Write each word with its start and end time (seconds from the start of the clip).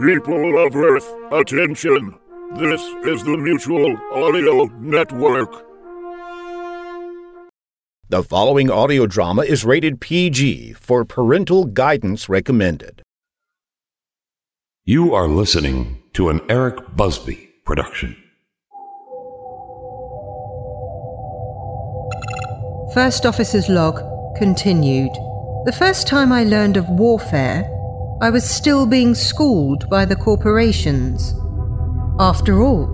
People 0.00 0.66
of 0.66 0.74
Earth, 0.74 1.14
attention! 1.30 2.18
This 2.54 2.80
is 3.04 3.22
the 3.22 3.36
Mutual 3.36 3.98
Audio 4.14 4.64
Network. 4.80 5.66
The 8.08 8.22
following 8.22 8.70
audio 8.70 9.06
drama 9.06 9.42
is 9.42 9.62
rated 9.62 10.00
PG 10.00 10.72
for 10.72 11.04
parental 11.04 11.66
guidance 11.66 12.30
recommended. 12.30 13.02
You 14.86 15.14
are 15.14 15.28
listening 15.28 16.02
to 16.14 16.30
an 16.30 16.40
Eric 16.48 16.78
Busby 16.96 17.50
production. 17.66 18.16
First 22.94 23.26
Officer's 23.26 23.68
Log 23.68 24.00
continued. 24.38 25.12
The 25.66 25.76
first 25.78 26.06
time 26.06 26.32
I 26.32 26.44
learned 26.44 26.78
of 26.78 26.88
warfare, 26.88 27.70
I 28.22 28.28
was 28.28 28.44
still 28.44 28.84
being 28.84 29.14
schooled 29.14 29.88
by 29.88 30.04
the 30.04 30.14
corporations. 30.14 31.32
After 32.18 32.60
all, 32.60 32.86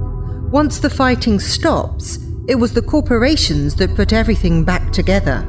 once 0.52 0.78
the 0.78 0.88
fighting 0.88 1.40
stops, 1.40 2.20
it 2.46 2.54
was 2.54 2.72
the 2.72 2.82
corporations 2.82 3.74
that 3.74 3.96
put 3.96 4.12
everything 4.12 4.62
back 4.62 4.92
together. 4.92 5.42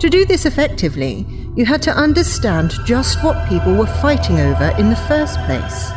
To 0.00 0.10
do 0.10 0.26
this 0.26 0.44
effectively, 0.44 1.26
you 1.56 1.64
had 1.64 1.80
to 1.82 1.96
understand 1.96 2.74
just 2.84 3.24
what 3.24 3.48
people 3.48 3.74
were 3.74 3.86
fighting 3.86 4.38
over 4.38 4.74
in 4.78 4.90
the 4.90 5.04
first 5.08 5.38
place. 5.46 5.90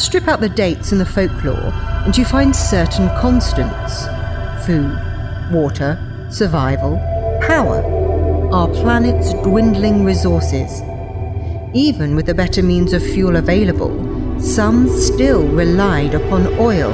Strip 0.00 0.28
out 0.28 0.38
the 0.38 0.48
dates 0.48 0.92
and 0.92 1.00
the 1.00 1.04
folklore, 1.04 1.72
and 2.04 2.16
you 2.16 2.24
find 2.24 2.54
certain 2.54 3.08
constants 3.18 4.06
food, 4.64 4.96
water, 5.52 5.98
survival, 6.30 6.98
power, 7.42 7.82
our 8.52 8.68
planet's 8.68 9.32
dwindling 9.42 10.04
resources. 10.04 10.82
Even 11.76 12.16
with 12.16 12.24
the 12.24 12.32
better 12.34 12.62
means 12.62 12.94
of 12.94 13.02
fuel 13.02 13.36
available, 13.36 13.92
some 14.40 14.88
still 14.88 15.46
relied 15.46 16.14
upon 16.14 16.46
oil 16.58 16.92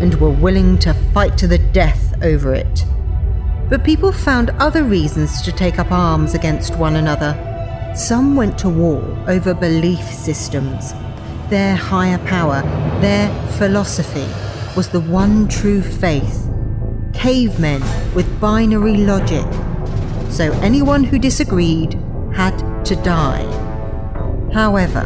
and 0.00 0.14
were 0.20 0.30
willing 0.30 0.78
to 0.78 0.94
fight 1.12 1.36
to 1.38 1.48
the 1.48 1.58
death 1.58 2.14
over 2.22 2.54
it. 2.54 2.84
But 3.68 3.82
people 3.82 4.12
found 4.12 4.50
other 4.50 4.84
reasons 4.84 5.42
to 5.42 5.50
take 5.50 5.80
up 5.80 5.90
arms 5.90 6.34
against 6.34 6.76
one 6.76 6.94
another. 6.94 7.34
Some 7.96 8.36
went 8.36 8.56
to 8.58 8.68
war 8.68 9.02
over 9.26 9.54
belief 9.54 10.04
systems. 10.04 10.92
Their 11.48 11.74
higher 11.74 12.18
power, 12.18 12.62
their 13.00 13.28
philosophy, 13.58 14.28
was 14.76 14.88
the 14.88 15.00
one 15.00 15.48
true 15.48 15.82
faith. 15.82 16.48
Cavemen 17.12 17.82
with 18.14 18.40
binary 18.40 18.98
logic. 18.98 19.46
So 20.30 20.52
anyone 20.62 21.02
who 21.02 21.18
disagreed 21.18 21.94
had 22.32 22.56
to 22.84 22.94
die. 22.94 23.59
However, 24.52 25.02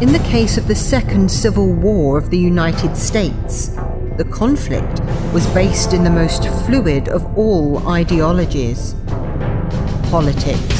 in 0.00 0.12
the 0.12 0.26
case 0.30 0.56
of 0.56 0.66
the 0.66 0.74
Second 0.74 1.30
Civil 1.30 1.72
War 1.72 2.16
of 2.16 2.30
the 2.30 2.38
United 2.38 2.96
States, 2.96 3.68
the 4.16 4.26
conflict 4.30 5.00
was 5.34 5.46
based 5.48 5.92
in 5.92 6.04
the 6.04 6.10
most 6.10 6.48
fluid 6.64 7.08
of 7.08 7.38
all 7.38 7.86
ideologies 7.88 8.94
politics. 10.10 10.71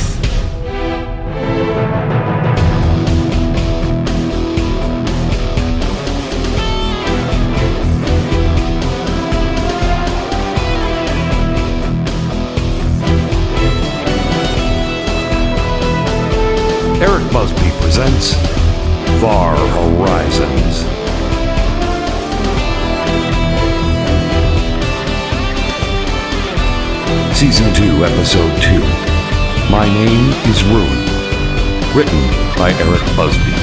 Far 19.22 19.54
Horizons. 19.54 20.78
Season 27.38 27.72
2, 27.72 28.05
Episode 28.05 28.61
2. 28.61 28.80
My 29.70 29.86
Name 29.94 30.32
is 30.50 30.64
Ruin. 30.64 31.96
Written 31.96 32.20
by 32.56 32.72
Eric 32.80 33.16
Busby. 33.16 33.61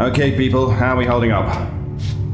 Okay, 0.00 0.34
people, 0.34 0.70
how 0.70 0.94
are 0.94 0.96
we 0.96 1.04
holding 1.04 1.30
up? 1.30 1.44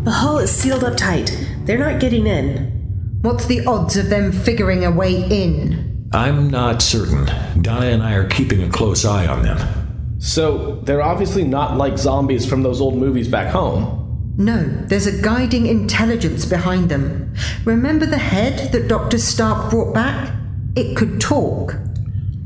The 0.04 0.12
hull 0.12 0.38
is 0.38 0.52
sealed 0.52 0.84
up 0.84 0.96
tight. 0.96 1.36
They're 1.64 1.76
not 1.76 2.00
getting 2.00 2.28
in. 2.28 3.18
What's 3.22 3.46
the 3.46 3.66
odds 3.66 3.96
of 3.96 4.08
them 4.08 4.30
figuring 4.30 4.84
a 4.84 4.90
way 4.92 5.24
in? 5.28 6.08
I'm 6.12 6.48
not 6.48 6.80
certain. 6.80 7.26
Donna 7.60 7.86
and 7.86 8.04
I 8.04 8.12
are 8.12 8.28
keeping 8.28 8.62
a 8.62 8.68
close 8.68 9.04
eye 9.04 9.26
on 9.26 9.42
them. 9.42 10.16
So, 10.20 10.76
they're 10.84 11.02
obviously 11.02 11.42
not 11.42 11.76
like 11.76 11.98
zombies 11.98 12.46
from 12.46 12.62
those 12.62 12.80
old 12.80 12.94
movies 12.94 13.26
back 13.26 13.48
home. 13.48 14.34
No, 14.38 14.62
there's 14.86 15.08
a 15.08 15.20
guiding 15.20 15.66
intelligence 15.66 16.44
behind 16.44 16.88
them. 16.88 17.34
Remember 17.64 18.06
the 18.06 18.18
head 18.18 18.70
that 18.70 18.86
Dr. 18.86 19.18
Stark 19.18 19.72
brought 19.72 19.92
back? 19.92 20.32
It 20.76 20.96
could 20.96 21.20
talk. 21.20 21.74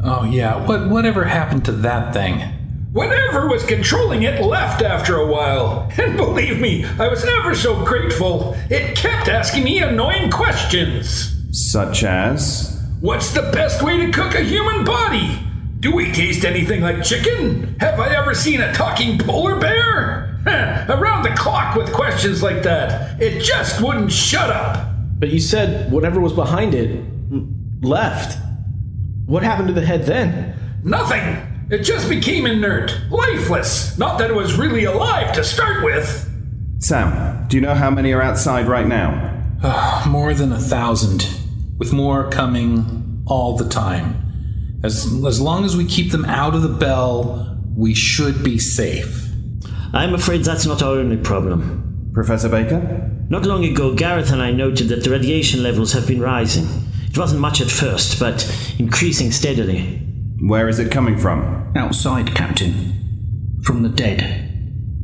Oh 0.03 0.25
yeah, 0.25 0.67
what 0.67 0.89
whatever 0.89 1.25
happened 1.25 1.67
to 1.67 1.73
that 1.73 2.15
thing? 2.15 2.57
Whatever 2.93 3.47
was 3.47 3.65
controlling 3.65 4.25
it 4.25 4.43
left 4.43 4.83
after 4.83 5.17
a 5.17 5.27
while. 5.27 5.89
And 6.01 6.17
believe 6.17 6.59
me, 6.59 6.85
I 6.99 7.09
was 7.09 7.25
ever 7.25 7.55
so 7.55 7.85
grateful. 7.85 8.57
It 8.69 8.97
kept 8.97 9.29
asking 9.29 9.65
me 9.65 9.79
annoying 9.79 10.31
questions. 10.31 11.37
Such 11.53 12.03
as? 12.05 12.83
What's 13.01 13.33
the 13.33 13.43
best 13.53 13.83
way 13.83 13.99
to 13.99 14.11
cook 14.11 14.35
a 14.35 14.41
human 14.41 14.85
body? 14.85 15.39
Do 15.79 15.95
we 15.95 16.11
taste 16.11 16.45
anything 16.45 16.81
like 16.81 17.05
chicken? 17.05 17.77
Have 17.81 18.01
I 18.01 18.15
ever 18.17 18.35
seen 18.35 18.61
a 18.61 18.73
talking 18.73 19.19
polar 19.19 19.61
bear? 19.61 20.41
Around 20.89 21.23
the 21.23 21.35
clock 21.37 21.77
with 21.77 21.93
questions 21.93 22.43
like 22.43 22.63
that. 22.63 23.21
It 23.21 23.41
just 23.41 23.81
wouldn't 23.81 24.11
shut 24.11 24.51
up. 24.51 24.89
But 25.19 25.29
you 25.29 25.39
said 25.39 25.93
whatever 25.93 26.19
was 26.19 26.33
behind 26.33 26.75
it 26.75 26.91
mm, 27.31 27.53
left. 27.83 28.39
What 29.27 29.43
happened 29.43 29.69
to 29.69 29.75
the 29.75 29.85
head 29.85 30.07
then? 30.07 30.55
Nothing. 30.83 31.50
It 31.71 31.85
just 31.85 32.09
became 32.09 32.47
inert, 32.47 32.93
lifeless. 33.11 33.97
Not 33.97 34.19
that 34.19 34.29
it 34.29 34.35
was 34.35 34.59
really 34.59 34.85
alive 34.85 35.33
to 35.35 35.45
start 35.45 35.85
with. 35.85 36.29
Sam, 36.81 37.47
do 37.47 37.57
you 37.57 37.61
know 37.61 37.75
how 37.75 37.91
many 37.91 38.13
are 38.13 38.21
outside 38.21 38.67
right 38.67 38.89
now? 38.89 39.41
Uh, 39.63 40.05
more 40.09 40.35
than 40.35 40.51
a 40.51 40.59
thousand, 40.59 41.29
with 41.79 41.93
more 41.93 42.29
coming 42.29 43.23
all 43.25 43.57
the 43.57 43.69
time. 43.69 44.81
As, 44.83 45.07
as 45.25 45.41
long 45.41 45.65
as 45.65 45.77
we 45.77 45.85
keep 45.85 46.11
them 46.11 46.25
out 46.25 46.57
of 46.57 46.63
the 46.63 46.69
bell, 46.69 47.57
we 47.77 47.95
should 47.95 48.43
be 48.43 48.59
safe. 48.59 49.29
I'm 49.93 50.13
afraid 50.13 50.43
that's 50.43 50.67
not 50.67 50.83
our 50.83 50.97
only 50.97 51.19
problem. 51.19 52.11
Professor 52.13 52.49
Baker? 52.49 53.13
Not 53.29 53.47
long 53.47 53.65
ago, 53.65 53.95
Gareth 53.95 54.33
and 54.33 54.43
I 54.43 54.51
noted 54.51 54.89
that 54.89 55.05
the 55.05 55.11
radiation 55.11 55.63
levels 55.63 55.93
have 55.93 56.09
been 56.09 56.21
rising. 56.21 56.67
It 57.09 57.17
wasn't 57.17 57.41
much 57.41 57.61
at 57.61 57.71
first, 57.71 58.19
but 58.19 58.45
increasing 58.81 59.31
steadily. 59.31 60.10
Where 60.43 60.71
is 60.71 60.79
it 60.79 60.91
coming 60.91 61.19
from? 61.19 61.71
Outside, 61.77 62.35
Captain. 62.35 63.61
From 63.63 63.83
the 63.83 63.91
dead. 63.91 64.49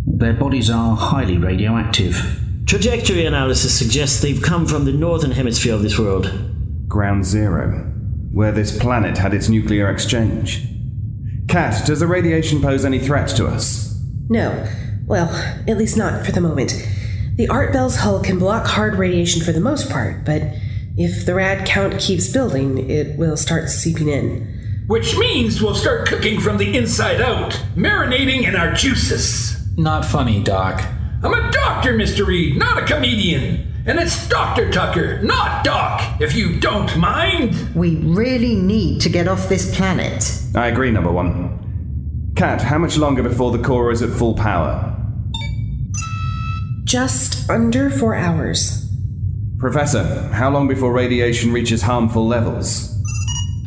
Their 0.07 0.33
bodies 0.33 0.71
are 0.71 0.97
highly 0.97 1.37
radioactive. 1.37 2.41
Trajectory 2.65 3.27
analysis 3.27 3.79
suggests 3.79 4.23
they've 4.23 4.41
come 4.41 4.67
from 4.67 4.87
the 4.87 4.93
northern 4.93 5.33
hemisphere 5.33 5.75
of 5.75 5.83
this 5.83 5.99
world. 5.99 6.33
Ground 6.89 7.27
Zero, 7.27 7.83
where 8.33 8.51
this 8.51 8.79
planet 8.79 9.19
had 9.19 9.35
its 9.35 9.51
nuclear 9.51 9.91
exchange. 9.91 10.67
Cat, 11.49 11.87
does 11.87 12.01
the 12.01 12.07
radiation 12.07 12.63
pose 12.63 12.87
any 12.87 12.99
threat 12.99 13.29
to 13.37 13.47
us? 13.47 14.03
No. 14.31 14.67
Well, 15.07 15.29
at 15.69 15.77
least 15.77 15.99
not 15.99 16.25
for 16.25 16.33
the 16.33 16.41
moment. 16.41 16.73
The 17.35 17.49
Art 17.49 17.75
Bell's 17.75 17.97
hull 17.97 18.23
can 18.23 18.39
block 18.39 18.65
hard 18.65 18.95
radiation 18.95 19.43
for 19.43 19.53
the 19.53 19.61
most 19.61 19.91
part, 19.91 20.25
but 20.25 20.43
if 20.97 21.27
the 21.27 21.35
rad 21.35 21.67
count 21.67 22.01
keeps 22.01 22.33
building, 22.33 22.89
it 22.91 23.19
will 23.19 23.37
start 23.37 23.69
seeping 23.69 24.09
in. 24.09 24.56
Which 24.87 25.19
means 25.19 25.61
we'll 25.61 25.75
start 25.75 26.07
cooking 26.07 26.41
from 26.41 26.59
the 26.59 26.77
inside 26.77 27.21
out, 27.21 27.61
marinating 27.75 28.47
in 28.47 28.55
our 28.55 28.73
juices. 28.73 29.57
Not 29.77 30.05
funny, 30.05 30.41
Doc. 30.41 30.81
I'm 31.25 31.35
a 31.35 31.51
doctor, 31.51 31.93
Mr. 31.95 32.25
Reed, 32.25 32.57
not 32.57 32.81
a 32.81 32.87
comedian. 32.87 33.75
And 33.85 33.99
it's 33.99 34.29
Dr. 34.29 34.71
Tucker, 34.71 35.21
not 35.23 35.65
Doc, 35.65 36.21
if 36.21 36.37
you 36.37 36.61
don't 36.61 36.97
mind. 36.97 37.75
We 37.75 37.97
really 37.97 38.55
need 38.55 39.01
to 39.01 39.09
get 39.09 39.27
off 39.27 39.49
this 39.49 39.75
planet. 39.77 40.41
I 40.55 40.69
agree, 40.69 40.93
number 40.93 41.11
one. 41.11 42.33
Cat, 42.37 42.63
how 42.63 42.79
much 42.79 42.97
longer 42.97 43.25
before 43.25 43.51
the 43.51 43.63
core 43.63 43.91
is 43.91 44.03
at 44.03 44.11
full 44.11 44.35
power? 44.35 44.97
Just 46.85 47.51
under 47.51 47.91
four 47.91 48.15
hours. 48.15 48.89
Professor, 49.59 50.05
how 50.33 50.51
long 50.51 50.69
before 50.69 50.93
radiation 50.93 51.53
reaches 51.53 51.83
harmful 51.83 52.25
levels? 52.25 52.96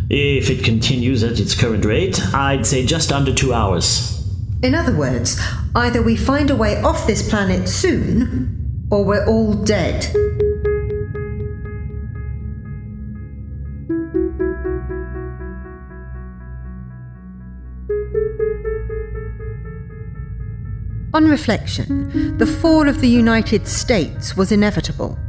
If 0.09 0.49
it 0.49 0.63
continues 0.63 1.23
at 1.23 1.39
its 1.39 1.53
current 1.53 1.85
rate, 1.85 2.19
I'd 2.33 2.65
say 2.65 2.83
just 2.83 3.11
under 3.11 3.31
two 3.31 3.53
hours. 3.53 4.27
In 4.63 4.73
other 4.73 4.95
words, 4.95 5.39
either 5.75 6.01
we 6.01 6.15
find 6.15 6.49
a 6.49 6.55
way 6.55 6.81
off 6.81 7.05
this 7.05 7.29
planet 7.29 7.69
soon, 7.69 8.87
or 8.89 9.05
we're 9.05 9.27
all 9.27 9.53
dead. 9.53 10.07
On 21.13 21.27
reflection, 21.27 22.35
the 22.39 22.47
fall 22.47 22.89
of 22.89 22.99
the 22.99 23.07
United 23.07 23.67
States 23.67 24.35
was 24.35 24.51
inevitable. 24.51 25.19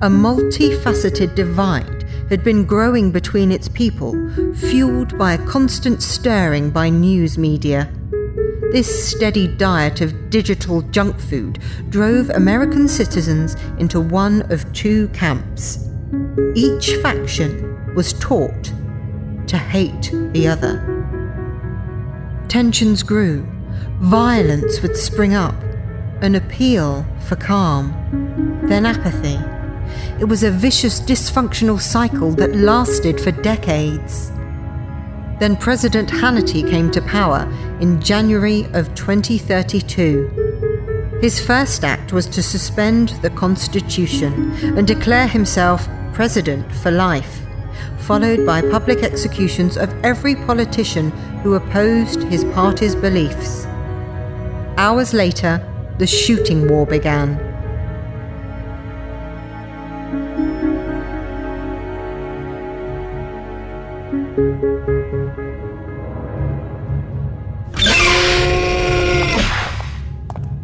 A 0.00 0.08
multifaceted 0.08 1.34
divide 1.34 2.04
had 2.28 2.42
been 2.42 2.64
growing 2.64 3.10
between 3.10 3.52
its 3.52 3.68
people, 3.68 4.12
fueled 4.54 5.18
by 5.18 5.34
a 5.34 5.46
constant 5.46 6.02
stirring 6.02 6.70
by 6.70 6.88
news 6.88 7.36
media. 7.36 7.92
This 8.72 9.10
steady 9.10 9.48
diet 9.48 10.00
of 10.00 10.30
digital 10.30 10.82
junk 10.82 11.20
food 11.20 11.58
drove 11.90 12.30
American 12.30 12.88
citizens 12.88 13.54
into 13.78 14.00
one 14.00 14.50
of 14.50 14.72
two 14.72 15.08
camps. 15.08 15.88
Each 16.54 16.96
faction 16.96 17.94
was 17.94 18.14
taught 18.14 18.72
to 19.46 19.58
hate 19.58 20.10
the 20.32 20.48
other. 20.48 20.88
Tensions 22.48 23.02
grew 23.02 23.46
Violence 24.00 24.82
would 24.82 24.96
spring 24.96 25.34
up, 25.34 25.54
an 26.22 26.34
appeal 26.34 27.06
for 27.20 27.36
calm, 27.36 27.92
then 28.64 28.84
apathy. 28.84 29.38
It 30.20 30.24
was 30.24 30.42
a 30.42 30.50
vicious, 30.50 31.00
dysfunctional 31.00 31.80
cycle 31.80 32.30
that 32.32 32.54
lasted 32.54 33.20
for 33.20 33.32
decades. 33.32 34.30
Then 35.40 35.56
President 35.56 36.08
Hannity 36.08 36.68
came 36.68 36.90
to 36.92 37.02
power 37.02 37.50
in 37.80 38.00
January 38.00 38.66
of 38.74 38.94
2032. 38.94 41.18
His 41.20 41.44
first 41.44 41.84
act 41.84 42.12
was 42.12 42.26
to 42.26 42.42
suspend 42.42 43.10
the 43.22 43.30
Constitution 43.30 44.52
and 44.76 44.86
declare 44.86 45.26
himself 45.26 45.88
president 46.12 46.70
for 46.76 46.90
life, 46.90 47.40
followed 47.98 48.46
by 48.46 48.60
public 48.60 49.02
executions 49.02 49.76
of 49.76 49.92
every 50.04 50.34
politician 50.34 51.10
who 51.42 51.54
opposed 51.54 52.22
his 52.24 52.44
party's 52.44 52.94
beliefs. 52.94 53.66
Hours 54.76 55.12
later, 55.12 55.66
the 55.98 56.06
shooting 56.06 56.68
war 56.68 56.86
began. 56.86 57.51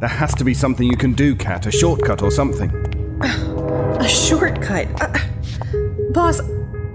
There 0.01 0.09
has 0.09 0.33
to 0.37 0.45
be 0.45 0.55
something 0.55 0.87
you 0.87 0.97
can 0.97 1.13
do, 1.13 1.35
Kat. 1.35 1.67
A 1.67 1.73
shortcut 1.73 2.23
or 2.23 2.31
something. 2.31 2.71
A 3.21 4.09
shortcut? 4.09 4.87
Uh, 5.01 5.19
boss, 6.13 6.41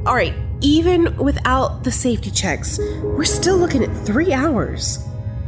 alright, 0.06 0.34
even 0.62 1.16
without 1.18 1.84
the 1.84 1.92
safety 1.92 2.32
checks, 2.32 2.80
we're 3.04 3.26
still 3.26 3.58
looking 3.58 3.84
at 3.84 3.94
three 4.06 4.32
hours. 4.32 5.00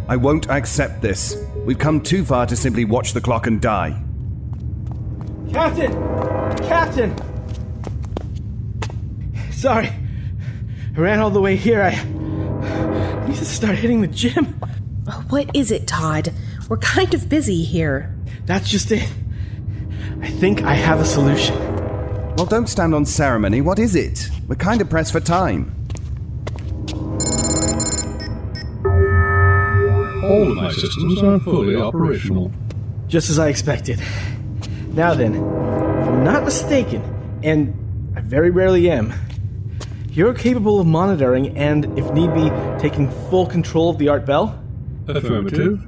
I 0.09 0.17
won't 0.17 0.49
accept 0.49 1.01
this. 1.01 1.37
We've 1.65 1.79
come 1.79 2.01
too 2.01 2.25
far 2.25 2.45
to 2.45 2.55
simply 2.57 2.83
watch 2.83 3.13
the 3.13 3.21
clock 3.21 3.47
and 3.47 3.61
die. 3.61 4.01
Captain! 5.51 5.93
Captain! 6.67 7.15
Sorry. 9.51 9.89
I 10.95 11.01
ran 11.01 11.19
all 11.19 11.29
the 11.29 11.41
way 11.41 11.57
here. 11.57 11.81
I 11.81 13.27
need 13.27 13.35
to 13.35 13.45
start 13.45 13.75
hitting 13.75 13.99
the 13.99 14.07
gym. 14.07 14.45
What 15.27 15.53
is 15.53 15.69
it, 15.69 15.87
Todd? 15.87 16.31
We're 16.69 16.77
kind 16.77 17.13
of 17.13 17.27
busy 17.27 17.65
here. 17.65 18.15
That's 18.45 18.69
just 18.69 18.91
it. 18.93 19.07
I 20.21 20.29
think 20.29 20.63
I 20.63 20.73
have 20.73 21.01
a 21.01 21.05
solution. 21.05 21.57
Well, 22.37 22.45
don't 22.45 22.67
stand 22.67 22.95
on 22.95 23.05
ceremony. 23.05 23.59
What 23.59 23.77
is 23.77 23.93
it? 23.93 24.29
We're 24.47 24.55
kind 24.55 24.79
of 24.79 24.89
pressed 24.89 25.11
for 25.11 25.19
time. 25.19 25.75
All 30.23 30.49
of 30.49 30.55
my 30.55 30.71
systems 30.71 31.21
are 31.21 31.39
fully 31.41 31.75
operational. 31.75 32.53
Just 33.07 33.29
as 33.29 33.37
I 33.37 33.49
expected. 33.49 34.01
Now 34.93 35.13
then, 35.13 35.35
if 35.35 36.07
I'm 36.07 36.23
not 36.23 36.45
mistaken, 36.45 37.03
and 37.43 38.13
I 38.15 38.21
very 38.21 38.49
rarely 38.49 38.89
am, 38.89 39.13
you're 40.15 40.33
capable 40.33 40.79
of 40.79 40.87
monitoring 40.87 41.57
and, 41.57 41.85
if 41.97 42.11
need 42.13 42.33
be, 42.33 42.49
taking 42.79 43.09
full 43.29 43.45
control 43.45 43.89
of 43.89 43.97
the 43.97 44.07
Art 44.07 44.25
Bell? 44.25 44.61
Affirmative. 45.07 45.85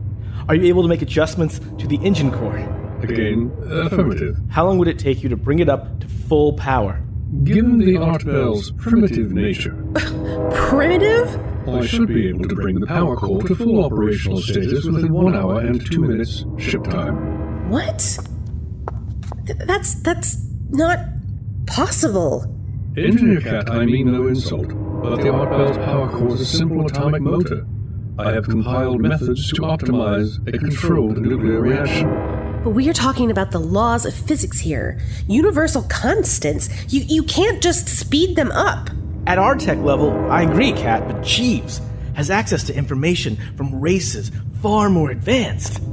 Are 0.47 0.55
you 0.55 0.65
able 0.65 0.81
to 0.83 0.87
make 0.87 1.01
adjustments 1.01 1.59
to 1.77 1.87
the 1.87 1.97
engine 1.97 2.31
core? 2.31 2.57
Again, 3.01 3.51
affirmative. 3.65 4.37
How 4.49 4.65
long 4.65 4.77
would 4.79 4.87
it 4.87 4.97
take 4.97 5.21
you 5.23 5.29
to 5.29 5.37
bring 5.37 5.59
it 5.59 5.69
up 5.69 5.99
to 5.99 6.07
full 6.07 6.53
power? 6.53 7.01
Given 7.43 7.77
the 7.79 7.97
Art 7.97 8.25
Bell's 8.25 8.71
primitive 8.71 9.31
nature, 9.33 9.73
Primitive? 10.53 11.39
I 11.67 11.85
should 11.85 12.07
be 12.07 12.29
able 12.29 12.45
to 12.47 12.55
bring 12.55 12.79
the 12.79 12.87
power 12.87 13.17
core 13.17 13.43
to 13.43 13.53
full 13.55 13.83
operational 13.83 14.39
status 14.41 14.85
within 14.85 15.11
one 15.11 15.35
hour 15.35 15.59
and 15.59 15.85
two 15.85 15.99
minutes 15.99 16.45
ship 16.57 16.85
time. 16.85 17.69
What? 17.69 18.17
Th- 19.45 19.59
that's 19.65 19.95
that's 19.95 20.37
not 20.69 20.99
possible. 21.65 22.56
Engineer 22.97 23.41
Cat, 23.41 23.69
I 23.69 23.85
mean 23.85 24.11
no 24.11 24.27
insult, 24.27 24.69
but 25.03 25.17
the 25.17 25.29
Art 25.29 25.51
Bell's 25.51 25.77
power 25.77 26.09
core 26.09 26.33
is 26.33 26.41
a 26.41 26.45
simple 26.45 26.83
atomic 26.83 27.21
motor. 27.21 27.63
I 28.17 28.31
have 28.31 28.45
compiled 28.45 29.01
methods 29.01 29.51
to 29.51 29.61
optimize 29.61 30.39
a 30.51 30.57
controlled 30.57 31.19
nuclear 31.19 31.61
reaction. 31.61 32.09
But 32.63 32.71
we 32.71 32.89
are 32.89 32.93
talking 32.93 33.29
about 33.29 33.51
the 33.51 33.59
laws 33.59 34.07
of 34.07 34.15
physics 34.15 34.59
here. 34.59 34.99
Universal 35.27 35.83
constants. 35.83 36.69
You 36.91 37.01
you 37.01 37.21
can't 37.21 37.61
just 37.61 37.87
speed 37.87 38.35
them 38.35 38.51
up. 38.51 38.89
At 39.27 39.37
our 39.37 39.55
tech 39.55 39.77
level, 39.77 40.11
I 40.31 40.41
agree, 40.41 40.71
Kat, 40.71 41.07
but 41.07 41.21
Jeeves 41.21 41.79
has 42.15 42.31
access 42.31 42.63
to 42.63 42.75
information 42.75 43.37
from 43.55 43.79
races 43.79 44.31
far 44.63 44.89
more 44.89 45.11
advanced. 45.11 45.83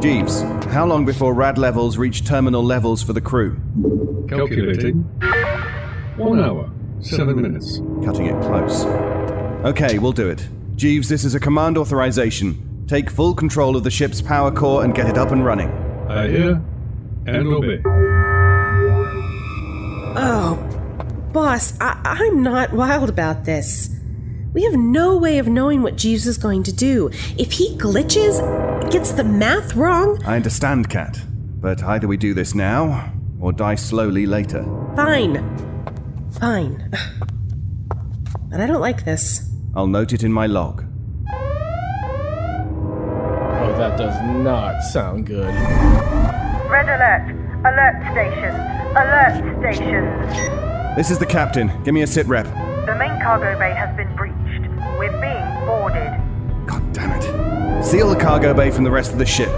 Jeeves, 0.00 0.42
how 0.66 0.86
long 0.86 1.04
before 1.04 1.34
rad 1.34 1.58
levels 1.58 1.98
reach 1.98 2.24
terminal 2.24 2.62
levels 2.62 3.02
for 3.02 3.12
the 3.12 3.20
crew? 3.20 3.58
Calculating. 4.28 5.04
One 6.16 6.38
hmm. 6.38 6.44
hour, 6.44 6.70
seven 7.00 7.34
hmm. 7.34 7.42
minutes. 7.42 7.78
Cutting 8.04 8.26
it 8.26 8.40
close. 8.42 8.84
Okay, 9.64 9.98
we'll 9.98 10.12
do 10.12 10.28
it. 10.28 10.46
Jeeves, 10.76 11.08
this 11.08 11.24
is 11.24 11.34
a 11.34 11.40
command 11.40 11.76
authorization. 11.78 12.84
Take 12.86 13.10
full 13.10 13.34
control 13.34 13.76
of 13.76 13.84
the 13.84 13.90
ship's 13.90 14.20
power 14.20 14.50
core 14.50 14.84
and 14.84 14.94
get 14.94 15.08
it 15.08 15.18
up 15.18 15.32
and 15.32 15.44
running. 15.44 15.70
I 16.08 16.28
hear 16.28 16.62
and 17.26 17.48
obey. 17.48 17.82
Oh, 20.16 20.54
boss, 21.32 21.74
I- 21.80 21.98
I'm 22.04 22.42
not 22.42 22.72
wild 22.72 23.08
about 23.08 23.44
this. 23.44 23.90
We 24.52 24.62
have 24.62 24.74
no 24.74 25.16
way 25.16 25.38
of 25.38 25.48
knowing 25.48 25.82
what 25.82 25.96
Jeeves 25.96 26.28
is 26.28 26.38
going 26.38 26.62
to 26.64 26.72
do. 26.72 27.10
If 27.36 27.52
he 27.52 27.76
glitches, 27.76 28.38
gets 28.90 29.12
the 29.12 29.24
math 29.24 29.74
wrong, 29.74 30.22
I 30.24 30.36
understand, 30.36 30.88
Cat. 30.88 31.20
but 31.60 31.82
either 31.82 32.06
we 32.06 32.16
do 32.16 32.34
this 32.34 32.54
now 32.54 33.12
or 33.40 33.52
die 33.52 33.74
slowly 33.74 34.26
later. 34.26 34.62
fine. 34.94 35.73
Fine. 36.38 36.90
But 38.50 38.60
I 38.60 38.66
don't 38.66 38.80
like 38.80 39.04
this. 39.04 39.50
I'll 39.74 39.86
note 39.86 40.12
it 40.12 40.22
in 40.22 40.32
my 40.32 40.46
log. 40.46 40.84
Oh, 43.56 43.74
that 43.78 43.96
does 43.96 44.20
not 44.42 44.80
sound 44.82 45.26
good. 45.26 45.54
Red 46.68 46.88
alert! 46.88 47.30
Alert 47.64 47.96
stations! 48.12 48.58
Alert 48.96 49.58
stations! 49.60 50.96
This 50.96 51.10
is 51.10 51.18
the 51.18 51.26
captain. 51.26 51.70
Give 51.82 51.94
me 51.94 52.02
a 52.02 52.06
sit 52.06 52.26
rep. 52.26 52.46
The 52.86 52.94
main 52.98 53.20
cargo 53.20 53.58
bay 53.58 53.72
has 53.74 53.96
been 53.96 54.14
breached. 54.14 54.68
We're 54.98 55.10
being 55.20 55.66
boarded. 55.66 56.12
God 56.66 56.92
damn 56.92 57.12
it. 57.12 57.84
Seal 57.84 58.08
the 58.08 58.16
cargo 58.16 58.54
bay 58.54 58.70
from 58.70 58.84
the 58.84 58.90
rest 58.90 59.12
of 59.12 59.18
the 59.18 59.26
ship. 59.26 59.50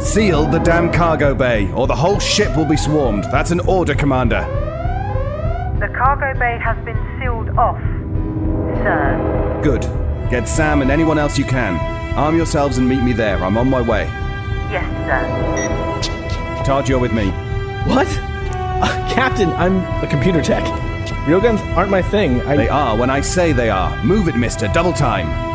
Seal 0.00 0.46
the 0.46 0.58
damn 0.58 0.90
cargo 0.90 1.34
bay, 1.34 1.70
or 1.72 1.86
the 1.86 1.94
whole 1.94 2.18
ship 2.18 2.56
will 2.56 2.64
be 2.64 2.76
swarmed. 2.76 3.24
That's 3.24 3.50
an 3.50 3.60
order, 3.60 3.94
Commander. 3.94 4.40
The 5.78 5.88
cargo 5.96 6.38
bay 6.38 6.58
has 6.58 6.76
been 6.84 6.96
sealed 7.20 7.50
off, 7.50 7.78
sir. 8.82 9.60
Good. 9.62 9.82
Get 10.30 10.48
Sam 10.48 10.80
and 10.82 10.90
anyone 10.90 11.18
else 11.18 11.38
you 11.38 11.44
can. 11.44 11.78
Arm 12.16 12.36
yourselves 12.36 12.78
and 12.78 12.88
meet 12.88 13.02
me 13.02 13.12
there. 13.12 13.36
I'm 13.44 13.58
on 13.58 13.68
my 13.68 13.80
way. 13.80 14.04
Yes, 14.70 14.86
sir. 15.06 16.64
Todd, 16.64 16.88
you're 16.88 16.98
with 16.98 17.12
me. 17.12 17.30
What? 17.86 18.08
Uh, 18.82 19.10
Captain, 19.12 19.50
I'm 19.50 19.78
a 20.02 20.06
computer 20.08 20.40
tech. 20.40 20.64
Real 21.28 21.40
guns 21.40 21.60
aren't 21.76 21.90
my 21.90 22.02
thing. 22.02 22.40
I... 22.42 22.56
They 22.56 22.68
are 22.68 22.96
when 22.96 23.10
I 23.10 23.20
say 23.20 23.52
they 23.52 23.70
are. 23.70 24.02
Move 24.04 24.28
it, 24.28 24.36
mister. 24.36 24.68
Double 24.68 24.92
time. 24.92 25.49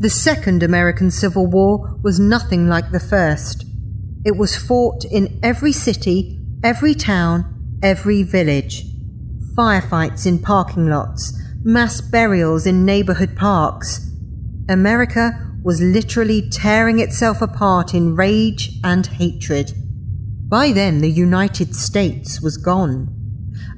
The 0.00 0.10
Second 0.10 0.62
American 0.62 1.10
Civil 1.10 1.48
War 1.48 1.98
was 2.04 2.20
nothing 2.20 2.68
like 2.68 2.92
the 2.92 3.00
first. 3.00 3.64
It 4.24 4.36
was 4.36 4.56
fought 4.56 5.04
in 5.04 5.40
every 5.42 5.72
city, 5.72 6.38
every 6.62 6.94
town, 6.94 7.78
every 7.82 8.22
village. 8.22 8.84
firefights 9.56 10.24
in 10.24 10.38
parking 10.38 10.88
lots, 10.88 11.36
mass 11.64 12.00
burials 12.00 12.64
in 12.64 12.84
neighborhood 12.84 13.36
parks. 13.36 14.12
America 14.68 15.32
was 15.64 15.80
literally 15.80 16.48
tearing 16.48 17.00
itself 17.00 17.42
apart 17.42 17.92
in 17.92 18.14
rage 18.14 18.78
and 18.84 19.04
hatred. 19.04 19.72
By 20.48 20.70
then, 20.70 21.00
the 21.00 21.10
United 21.10 21.74
States 21.74 22.40
was 22.40 22.56
gone. 22.56 23.08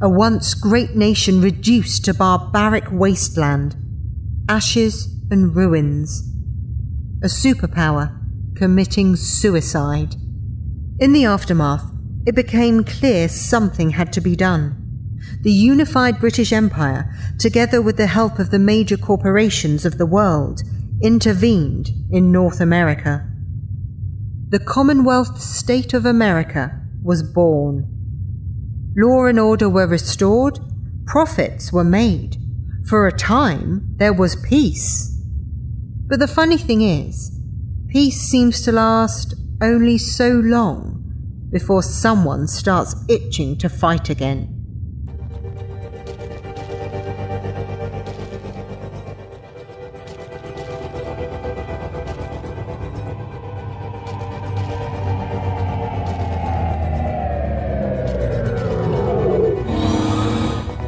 A 0.02 0.08
once 0.10 0.52
great 0.52 0.94
nation 0.94 1.40
reduced 1.40 2.04
to 2.04 2.12
barbaric 2.12 2.92
wasteland, 2.92 3.74
ashes 4.50 5.08
and 5.30 5.54
ruins. 5.54 6.22
A 7.22 7.26
superpower 7.26 8.16
committing 8.56 9.16
suicide. 9.16 10.16
In 10.99 11.12
the 11.12 11.25
aftermath, 11.25 11.90
it 12.26 12.34
became 12.34 12.84
clear 12.84 13.28
something 13.28 13.90
had 13.90 14.12
to 14.12 14.20
be 14.20 14.37
done. 14.37 14.76
The 15.42 15.50
unified 15.50 16.20
British 16.20 16.52
Empire, 16.52 17.14
together 17.38 17.80
with 17.80 17.96
the 17.96 18.06
help 18.06 18.38
of 18.38 18.50
the 18.50 18.58
major 18.58 18.96
corporations 18.96 19.87
of 19.87 19.96
the 19.96 20.04
world, 20.06 20.60
intervened 21.02 21.90
in 22.10 22.30
North 22.30 22.60
America. 22.60 23.26
The 24.50 24.58
Commonwealth 24.58 25.40
State 25.40 25.94
of 25.94 26.04
America 26.04 26.78
was 27.02 27.22
born. 27.22 27.87
Law 28.96 29.25
and 29.25 29.38
order 29.38 29.68
were 29.68 29.87
restored, 29.87 30.58
profits 31.06 31.72
were 31.72 31.84
made. 31.84 32.37
For 32.87 33.06
a 33.06 33.12
time, 33.12 33.94
there 33.96 34.12
was 34.12 34.37
peace. 34.37 35.10
But 36.11 36.19
the 36.19 36.26
funny 36.26 36.57
thing 36.57 36.83
is, 36.83 37.31
peace 37.87 38.21
seems 38.21 38.62
to 38.62 38.73
last 38.73 39.33
only 39.62 39.97
so 39.97 40.29
long 40.29 41.05
before 41.52 41.85
someone 41.85 42.49
starts 42.49 42.97
itching 43.09 43.57
to 43.59 43.69
fight 43.69 44.11
again. 44.11 44.57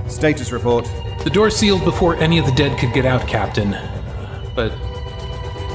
Status 0.09 0.50
report. 0.50 0.91
The 1.23 1.31
door 1.31 1.49
sealed 1.50 1.85
before 1.85 2.17
any 2.17 2.41
of 2.41 2.47
the 2.47 2.52
dead 2.52 2.76
could 2.76 2.93
get 2.93 3.07
out, 3.07 3.29
Captain. 3.29 3.76
But 4.57 4.73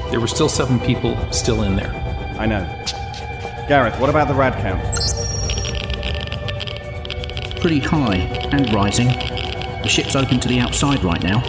there 0.10 0.20
were 0.20 0.28
still 0.28 0.50
seven 0.50 0.80
people 0.80 1.16
still 1.32 1.64
in 1.64 1.76
there. 1.76 1.92
I 2.40 2.46
know. 2.46 2.64
Gareth, 3.68 4.00
what 4.00 4.10
about 4.10 4.28
the 4.28 4.34
rad 4.34 4.54
count? 4.62 4.82
Pretty 7.60 7.80
high 7.80 8.18
and 8.52 8.74
rising. 8.74 9.08
The 9.08 9.88
ship's 9.90 10.16
open 10.16 10.40
to 10.40 10.48
the 10.48 10.60
outside 10.60 11.04
right 11.04 11.22
now. 11.22 11.42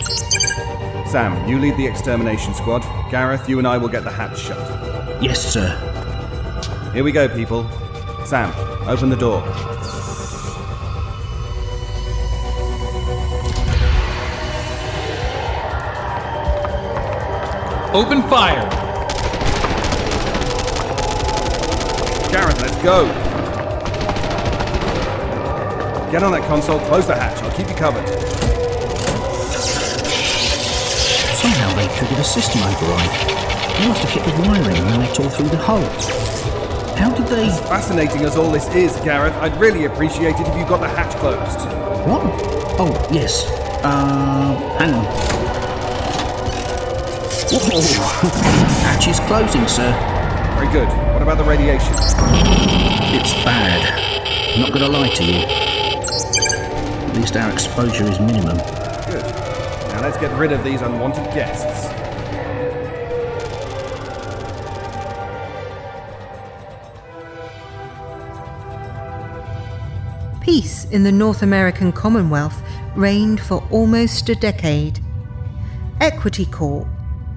Sam, 1.07 1.49
you 1.49 1.59
lead 1.59 1.77
the 1.77 1.87
extermination 1.87 2.55
squad. 2.55 2.83
Gareth, 3.11 3.49
you 3.49 3.59
and 3.59 3.67
I 3.67 3.79
will 3.79 3.89
get 3.89 4.05
the 4.05 4.11
hatch 4.11 4.39
shut. 4.39 4.59
Yes, 5.23 5.41
sir. 5.41 5.69
Here 6.93 7.05
we 7.05 7.13
go, 7.13 7.29
people. 7.29 7.69
Sam, 8.25 8.53
open 8.89 9.09
the 9.09 9.17
door. 9.17 9.43
Open 17.99 18.23
fire! 18.29 18.63
Gareth, 22.31 22.61
let's 22.61 22.77
go. 22.81 23.07
Get 26.13 26.23
on 26.23 26.31
that 26.31 26.45
console, 26.47 26.79
close 26.87 27.09
the 27.09 27.17
hatch. 27.17 27.43
I'll 27.43 27.51
keep 27.57 27.69
you 27.69 27.75
covered. 27.75 28.07
Somehow 31.39 31.75
they 31.75 31.89
triggered 31.99 32.21
a 32.21 32.23
system 32.23 32.63
override. 32.63 33.11
They 33.81 33.89
must 33.89 34.05
have 34.05 34.11
hit 34.11 34.25
the 34.33 34.49
wiring 34.49 34.85
when 34.85 35.01
they 35.01 35.13
tore 35.13 35.29
through 35.29 35.49
the 35.49 35.57
hull. 35.57 35.83
How 36.95 37.13
did 37.13 37.27
they. 37.27 37.47
As 37.47 37.59
fascinating 37.63 38.23
as 38.23 38.37
all 38.37 38.53
this 38.53 38.73
is, 38.77 38.95
Gareth, 39.01 39.35
I'd 39.43 39.59
really 39.59 39.87
appreciate 39.87 40.37
it 40.37 40.47
if 40.47 40.57
you 40.57 40.65
got 40.67 40.79
the 40.79 40.89
hatch 40.89 41.17
closed. 41.17 41.59
What? 42.07 42.23
Oh, 42.79 43.09
yes. 43.11 43.51
Uh, 43.83 44.55
hang 44.79 44.95
on. 44.95 45.48
Whoa! 47.51 47.81
Hatch 48.83 49.09
is 49.09 49.21
closing, 49.21 49.67
sir. 49.67 49.91
Very 50.55 50.71
good. 50.71 50.89
What 51.15 51.23
about 51.23 51.39
the 51.39 51.45
radiation? 51.45 51.95
It's 53.15 53.33
bad. 53.43 54.59
Not 54.59 54.71
gonna 54.73 54.89
lie 54.89 55.09
to 55.09 55.25
you. 55.25 55.47
At 55.47 57.17
least 57.17 57.37
our 57.39 57.51
exposure 57.51 58.05
is 58.05 58.21
minimum. 58.21 58.59
Good. 59.07 59.25
Now 59.93 60.03
let's 60.03 60.19
get 60.19 60.31
rid 60.39 60.53
of 60.53 60.63
these 60.63 60.83
unwanted 60.83 61.25
guests. 61.33 61.89
Peace 70.43 70.85
in 70.91 71.03
the 71.03 71.13
North 71.13 71.43
American 71.43 71.93
Commonwealth 71.93 72.63
reigned 72.95 73.41
for 73.41 73.67
almost 73.71 74.29
a 74.29 74.35
decade. 74.35 75.01
Equity 76.01 76.45
Corp, 76.45 76.87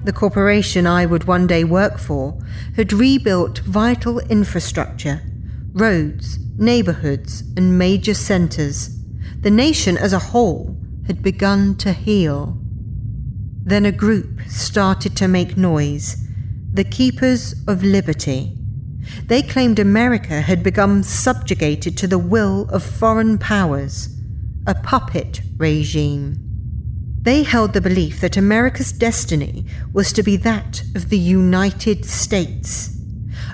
the 0.04 0.12
corporation 0.12 0.86
I 0.86 1.06
would 1.06 1.24
one 1.24 1.46
day 1.46 1.64
work 1.64 1.98
for, 1.98 2.38
had 2.76 2.92
rebuilt 2.92 3.58
vital 3.58 4.18
infrastructure 4.20 5.22
roads, 5.72 6.38
neighborhoods, 6.58 7.42
and 7.56 7.78
major 7.78 8.14
centers. 8.14 8.98
The 9.40 9.50
nation 9.50 9.96
as 9.96 10.12
a 10.12 10.18
whole 10.18 10.76
had 11.06 11.22
begun 11.22 11.76
to 11.76 11.92
heal. 11.92 12.58
Then 13.64 13.86
a 13.86 13.92
group 13.92 14.42
started 14.48 15.16
to 15.16 15.28
make 15.28 15.56
noise 15.56 16.16
the 16.72 16.84
Keepers 16.84 17.54
of 17.68 17.82
Liberty. 17.82 18.56
They 19.26 19.42
claimed 19.42 19.78
America 19.78 20.40
had 20.40 20.62
become 20.62 21.02
subjugated 21.02 21.98
to 21.98 22.06
the 22.06 22.18
will 22.18 22.68
of 22.70 22.82
foreign 22.82 23.36
powers, 23.36 24.08
a 24.66 24.74
puppet 24.74 25.42
regime. 25.58 26.41
They 27.22 27.44
held 27.44 27.72
the 27.72 27.80
belief 27.80 28.20
that 28.20 28.36
America's 28.36 28.90
destiny 28.90 29.64
was 29.92 30.12
to 30.12 30.24
be 30.24 30.36
that 30.38 30.82
of 30.96 31.08
the 31.08 31.18
United 31.18 32.04
States. 32.04 32.96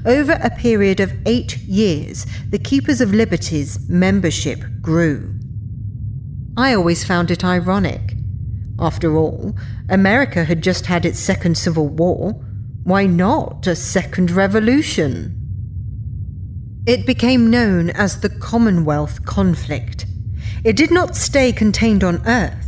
Over 0.06 0.38
a 0.42 0.48
period 0.48 1.00
of 1.00 1.12
eight 1.26 1.58
years, 1.58 2.24
the 2.48 2.58
Keepers 2.58 3.02
of 3.02 3.12
Liberty's 3.12 3.86
membership 3.86 4.64
grew. 4.80 5.34
I 6.56 6.74
always 6.74 7.04
found 7.04 7.30
it 7.30 7.44
ironic. 7.44 8.14
After 8.78 9.16
all, 9.16 9.54
America 9.90 10.44
had 10.44 10.62
just 10.62 10.86
had 10.86 11.04
its 11.04 11.18
second 11.18 11.58
Civil 11.58 11.88
War. 11.88 12.32
Why 12.84 13.04
not 13.04 13.66
a 13.66 13.76
second 13.76 14.30
revolution? 14.30 15.34
It 16.86 17.04
became 17.04 17.50
known 17.50 17.90
as 17.90 18.20
the 18.20 18.30
Commonwealth 18.30 19.26
Conflict. 19.26 20.06
It 20.64 20.74
did 20.74 20.90
not 20.90 21.16
stay 21.16 21.52
contained 21.52 22.02
on 22.02 22.26
Earth. 22.26 22.67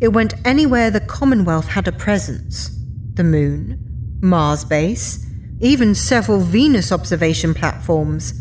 It 0.00 0.08
went 0.08 0.34
anywhere 0.44 0.90
the 0.90 1.00
Commonwealth 1.00 1.68
had 1.68 1.88
a 1.88 1.92
presence 1.92 2.70
the 3.14 3.24
Moon, 3.24 4.18
Mars 4.20 4.62
base, 4.62 5.26
even 5.60 5.94
several 5.94 6.40
Venus 6.40 6.92
observation 6.92 7.54
platforms. 7.54 8.34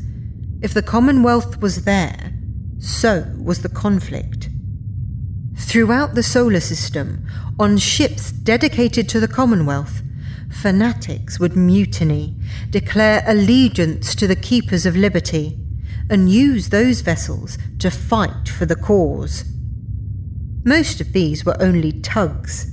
If 0.62 0.74
the 0.74 0.81
Commonwealth 0.81 1.62
was 1.62 1.85
there, 1.85 2.33
so 2.77 3.33
was 3.39 3.62
the 3.62 3.69
conflict. 3.69 4.50
Throughout 5.55 6.13
the 6.13 6.24
solar 6.24 6.59
system, 6.59 7.25
on 7.57 7.77
ships 7.77 8.33
dedicated 8.33 9.07
to 9.09 9.21
the 9.21 9.29
Commonwealth, 9.29 10.01
fanatics 10.51 11.39
would 11.39 11.55
mutiny, 11.55 12.35
declare 12.69 13.24
allegiance 13.25 14.13
to 14.15 14.27
the 14.27 14.35
Keepers 14.35 14.85
of 14.85 14.97
Liberty, 14.97 15.57
and 16.09 16.29
use 16.29 16.69
those 16.69 17.00
vessels 17.00 17.57
to 17.79 17.89
fight 17.89 18.50
for 18.50 18.65
the 18.65 18.75
cause. 18.75 19.45
Most 20.67 21.00
of 21.00 21.13
these 21.13 21.45
were 21.45 21.55
only 21.62 21.91
tugs, 21.91 22.65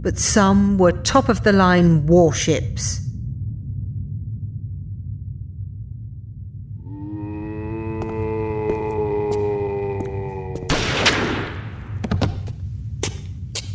but 0.00 0.18
some 0.18 0.78
were 0.78 0.92
top 0.92 1.28
of 1.28 1.42
the 1.42 1.52
line 1.52 2.06
warships. 2.06 3.00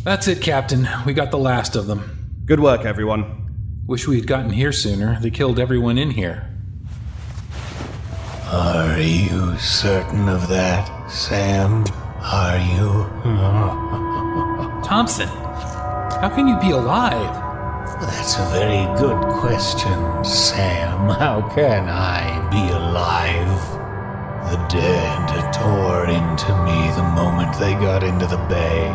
That's 0.04 0.26
it, 0.26 0.40
Captain. 0.40 0.88
We 1.04 1.12
got 1.12 1.30
the 1.30 1.36
last 1.36 1.76
of 1.76 1.86
them. 1.86 2.32
Good 2.46 2.60
work, 2.60 2.86
everyone. 2.86 3.82
Wish 3.86 4.08
we 4.08 4.16
had 4.16 4.26
gotten 4.26 4.50
here 4.50 4.72
sooner. 4.72 5.18
They 5.20 5.30
killed 5.30 5.58
everyone 5.58 5.98
in 5.98 6.12
here. 6.12 6.48
Are 8.50 8.98
you 8.98 9.58
certain 9.58 10.30
of 10.30 10.48
that, 10.48 11.10
Sam? 11.10 11.84
Are 12.22 12.58
you? 12.58 13.06
Thompson, 14.84 15.28
how 15.28 16.30
can 16.34 16.46
you 16.46 16.58
be 16.60 16.70
alive? 16.70 17.34
That's 18.00 18.38
a 18.38 18.44
very 18.52 18.86
good 18.98 19.20
question, 19.40 20.24
Sam. 20.24 21.08
How 21.08 21.48
can 21.54 21.88
I 21.88 22.48
be 22.50 22.72
alive? 22.72 23.80
The 24.50 24.56
dead 24.68 25.52
tore 25.52 26.06
into 26.06 26.52
me 26.64 26.90
the 26.96 27.10
moment 27.14 27.58
they 27.58 27.74
got 27.74 28.02
into 28.02 28.26
the 28.26 28.44
bay. 28.48 28.88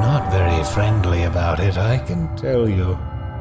Not 0.00 0.30
very 0.30 0.64
friendly 0.64 1.24
about 1.24 1.60
it, 1.60 1.76
I 1.76 1.98
can 1.98 2.34
tell 2.36 2.68
you. 2.68 2.98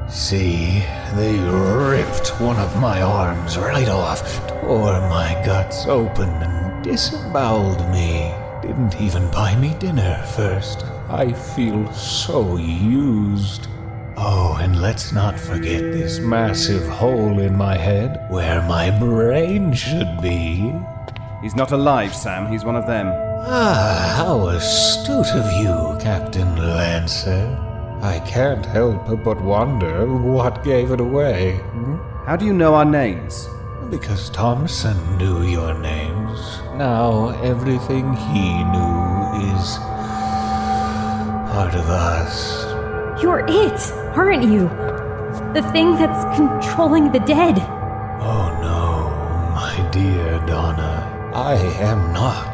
See, 0.10 0.84
they 1.16 1.40
ripped 1.40 2.40
one 2.42 2.58
of 2.58 2.80
my 2.80 3.02
arms 3.02 3.58
right 3.58 3.88
off, 3.88 4.48
tore 4.48 5.00
my 5.10 5.42
guts 5.46 5.86
open, 5.88 6.30
and 6.30 6.84
disemboweled 6.84 7.90
me. 7.90 8.33
Didn't 8.64 9.02
even 9.02 9.30
buy 9.30 9.58
me 9.58 9.76
dinner 9.78 10.24
first. 10.38 10.86
I 11.10 11.34
feel 11.34 11.92
so 11.92 12.56
used. 12.56 13.68
Oh, 14.16 14.58
and 14.62 14.82
let's 14.82 15.12
not 15.12 15.38
forget 15.38 15.82
this 15.82 16.20
massive 16.20 16.88
hole 16.88 17.40
in 17.40 17.58
my 17.58 17.76
head 17.76 18.26
where 18.30 18.62
my 18.62 18.90
brain 18.90 19.74
should 19.74 20.22
be. 20.22 20.74
He's 21.42 21.58
not 21.58 21.74
alive, 21.74 22.16
Sam. 22.16 22.50
He's 22.50 22.64
one 22.64 22.78
of 22.78 22.88
them. 22.88 23.08
Ah, 23.46 24.14
how 24.16 24.48
astute 24.48 25.36
of 25.36 25.46
you, 25.62 25.98
Captain 26.02 26.56
Lancer. 26.56 27.46
I 28.02 28.20
can't 28.20 28.66
help 28.66 29.08
but 29.26 29.42
wonder 29.42 30.06
what 30.08 30.64
gave 30.64 30.92
it 30.92 31.02
away. 31.02 31.58
Hmm? 31.58 31.98
How 32.26 32.38
do 32.38 32.46
you 32.46 32.54
know 32.54 32.76
our 32.76 32.86
names? 32.86 33.50
Because 33.90 34.30
Thompson 34.30 35.18
knew 35.18 35.44
your 35.44 35.74
names. 35.74 36.13
Now 36.76 37.30
everything 37.44 38.14
he 38.14 38.64
knew 38.64 39.54
is 39.54 39.78
part 41.54 41.76
of 41.76 41.90
us. 41.90 42.64
You're 43.22 43.46
it, 43.48 43.80
aren't 44.16 44.44
you? 44.44 44.70
The 45.54 45.68
thing 45.72 45.96
that's 45.96 46.24
controlling 46.36 47.12
the 47.12 47.20
dead. 47.20 47.60
Oh 48.22 48.50
no, 48.62 49.10
my 49.54 49.90
dear 49.92 50.40
Donna. 50.46 51.32
I 51.34 51.56
am 51.80 52.14
not 52.14 52.54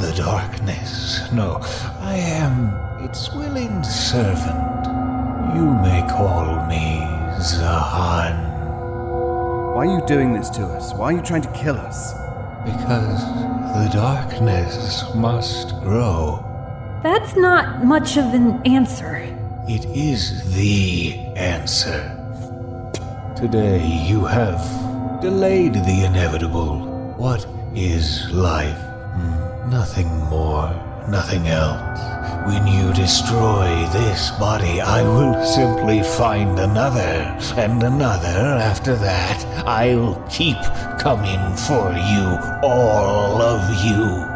the 0.00 0.12
darkness. 0.16 1.30
No, 1.32 1.60
I 2.00 2.14
am 2.16 2.74
its 3.04 3.32
willing 3.32 3.82
servant. 3.84 4.86
You 5.54 5.64
may 5.82 6.06
call 6.08 6.66
me 6.66 7.00
Zahan. 7.40 8.36
Why 9.74 9.86
are 9.86 9.98
you 9.98 10.06
doing 10.06 10.32
this 10.32 10.50
to 10.50 10.64
us? 10.66 10.92
Why 10.94 11.06
are 11.06 11.12
you 11.12 11.22
trying 11.22 11.42
to 11.42 11.52
kill 11.52 11.76
us? 11.76 12.14
Because 12.64 13.20
the 13.74 13.90
darkness 13.92 15.04
must 15.14 15.70
grow. 15.80 16.44
That's 17.02 17.36
not 17.36 17.84
much 17.84 18.16
of 18.16 18.34
an 18.34 18.60
answer. 18.66 19.16
It 19.68 19.84
is 19.86 20.54
the 20.54 21.14
answer. 21.36 22.14
Today 23.36 23.86
you 23.86 24.24
have 24.24 24.60
delayed 25.20 25.74
the 25.74 26.04
inevitable. 26.04 26.80
What 27.16 27.46
is 27.74 28.28
life? 28.32 28.78
Hmm, 29.14 29.70
Nothing 29.70 30.08
more, 30.30 30.68
nothing 31.08 31.48
else. 31.48 32.00
When 32.46 32.66
you 32.66 32.92
destroy 32.92 33.68
this 33.92 34.30
body, 34.32 34.80
I 34.80 35.02
will 35.02 35.44
simply 35.44 36.02
find 36.02 36.58
another, 36.58 37.36
and 37.56 37.82
another 37.82 38.38
after 38.70 38.94
that. 38.96 39.44
I'll 39.66 40.14
keep 40.30 40.56
coming 40.98 41.40
for 41.56 41.92
you, 41.92 42.26
all 42.62 43.42
of 43.42 43.62
you. 43.84 44.26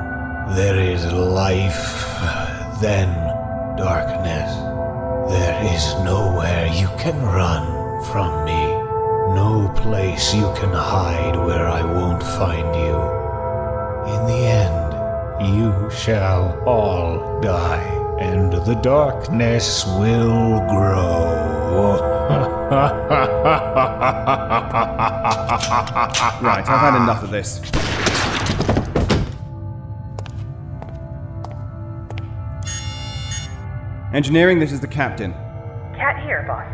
There 0.54 0.78
is 0.78 1.04
life, 1.12 1.82
then 2.80 3.08
darkness. 3.76 4.50
There 5.30 5.74
is 5.74 5.94
nowhere 6.04 6.66
you 6.74 6.88
can 6.98 7.18
run 7.22 7.64
from 8.12 8.44
me. 8.44 8.62
No 9.34 9.72
place 9.76 10.34
you 10.34 10.52
can 10.56 10.72
hide 10.72 11.36
where 11.36 11.66
I 11.66 11.82
won't 11.82 12.22
find 12.22 12.68
you. 12.76 12.96
In 14.14 14.26
the 14.26 14.46
end, 14.46 14.81
you 15.44 15.90
shall 15.90 16.62
all 16.66 17.40
die, 17.40 17.82
and 18.20 18.52
the 18.52 18.74
darkness 18.82 19.84
will 19.98 20.60
grow. 20.68 22.08
Right, 26.42 26.66
I've 26.66 26.80
had 26.80 26.96
enough 26.96 27.22
of 27.22 27.30
this. 27.30 27.60
Engineering, 34.14 34.58
this 34.58 34.72
is 34.72 34.80
the 34.80 34.86
captain. 34.88 35.32
Cat 35.94 36.22
here, 36.24 36.44
boss. 36.46 36.66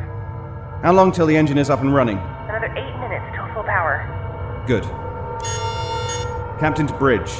How 0.82 0.92
long 0.92 1.12
till 1.12 1.26
the 1.26 1.36
engine 1.36 1.58
is 1.58 1.70
up 1.70 1.80
and 1.80 1.94
running? 1.94 2.18
Another 2.18 2.66
eight 2.76 2.98
minutes 3.00 3.24
till 3.34 3.46
full 3.54 3.64
power. 3.64 4.04
Good. 4.66 4.84
Captain 6.60 6.86
to 6.86 6.94
bridge. 6.94 7.30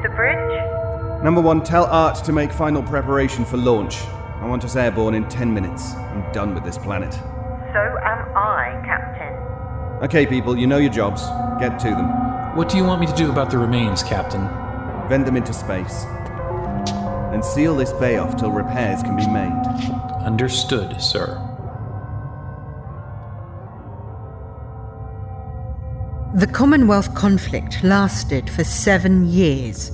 This 0.00 0.06
is 0.06 0.12
the 0.12 0.16
bridge? 0.16 1.22
Number 1.22 1.42
one, 1.42 1.62
tell 1.62 1.84
Art 1.84 2.24
to 2.24 2.32
make 2.32 2.52
final 2.52 2.82
preparation 2.82 3.44
for 3.44 3.58
launch. 3.58 4.00
I 4.40 4.46
want 4.46 4.64
us 4.64 4.74
airborne 4.74 5.14
in 5.14 5.28
10 5.28 5.52
minutes. 5.52 5.92
I'm 5.94 6.32
done 6.32 6.54
with 6.54 6.64
this 6.64 6.78
planet. 6.78 7.12
So 7.12 7.98
am 8.02 8.34
I, 8.34 8.80
Captain. 8.86 9.34
Okay, 10.02 10.26
people, 10.26 10.56
you 10.56 10.66
know 10.66 10.78
your 10.78 10.90
jobs. 10.90 11.22
Get 11.60 11.78
to 11.80 11.90
them. 11.90 12.56
What 12.56 12.70
do 12.70 12.78
you 12.78 12.84
want 12.84 13.02
me 13.02 13.08
to 13.08 13.14
do 13.14 13.30
about 13.30 13.50
the 13.50 13.58
remains, 13.58 14.02
Captain? 14.02 14.48
Vend 15.08 15.26
them 15.26 15.36
into 15.36 15.52
space. 15.52 16.04
Then 17.30 17.42
seal 17.42 17.76
this 17.76 17.92
bay 17.92 18.16
off 18.16 18.36
till 18.36 18.50
repairs 18.50 19.02
can 19.02 19.16
be 19.16 19.26
made. 19.28 19.52
Understood, 20.24 21.00
sir. 21.02 21.49
The 26.32 26.46
Commonwealth 26.46 27.12
conflict 27.16 27.82
lasted 27.82 28.48
for 28.48 28.62
seven 28.62 29.26
years. 29.26 29.90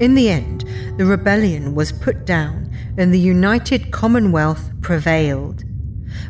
In 0.00 0.16
the 0.16 0.28
end, 0.28 0.64
the 0.96 1.06
rebellion 1.06 1.72
was 1.76 1.92
put 1.92 2.26
down 2.26 2.76
and 2.96 3.14
the 3.14 3.20
United 3.20 3.92
Commonwealth 3.92 4.72
prevailed. 4.80 5.62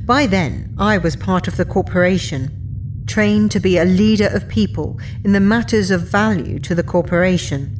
By 0.04 0.26
then, 0.26 0.74
I 0.76 0.98
was 0.98 1.16
part 1.16 1.48
of 1.48 1.56
the 1.56 1.64
corporation, 1.64 3.04
trained 3.06 3.50
to 3.52 3.58
be 3.58 3.78
a 3.78 3.86
leader 3.86 4.26
of 4.26 4.50
people 4.50 5.00
in 5.24 5.32
the 5.32 5.40
matters 5.40 5.90
of 5.90 6.02
value 6.02 6.58
to 6.58 6.74
the 6.74 6.82
corporation. 6.82 7.74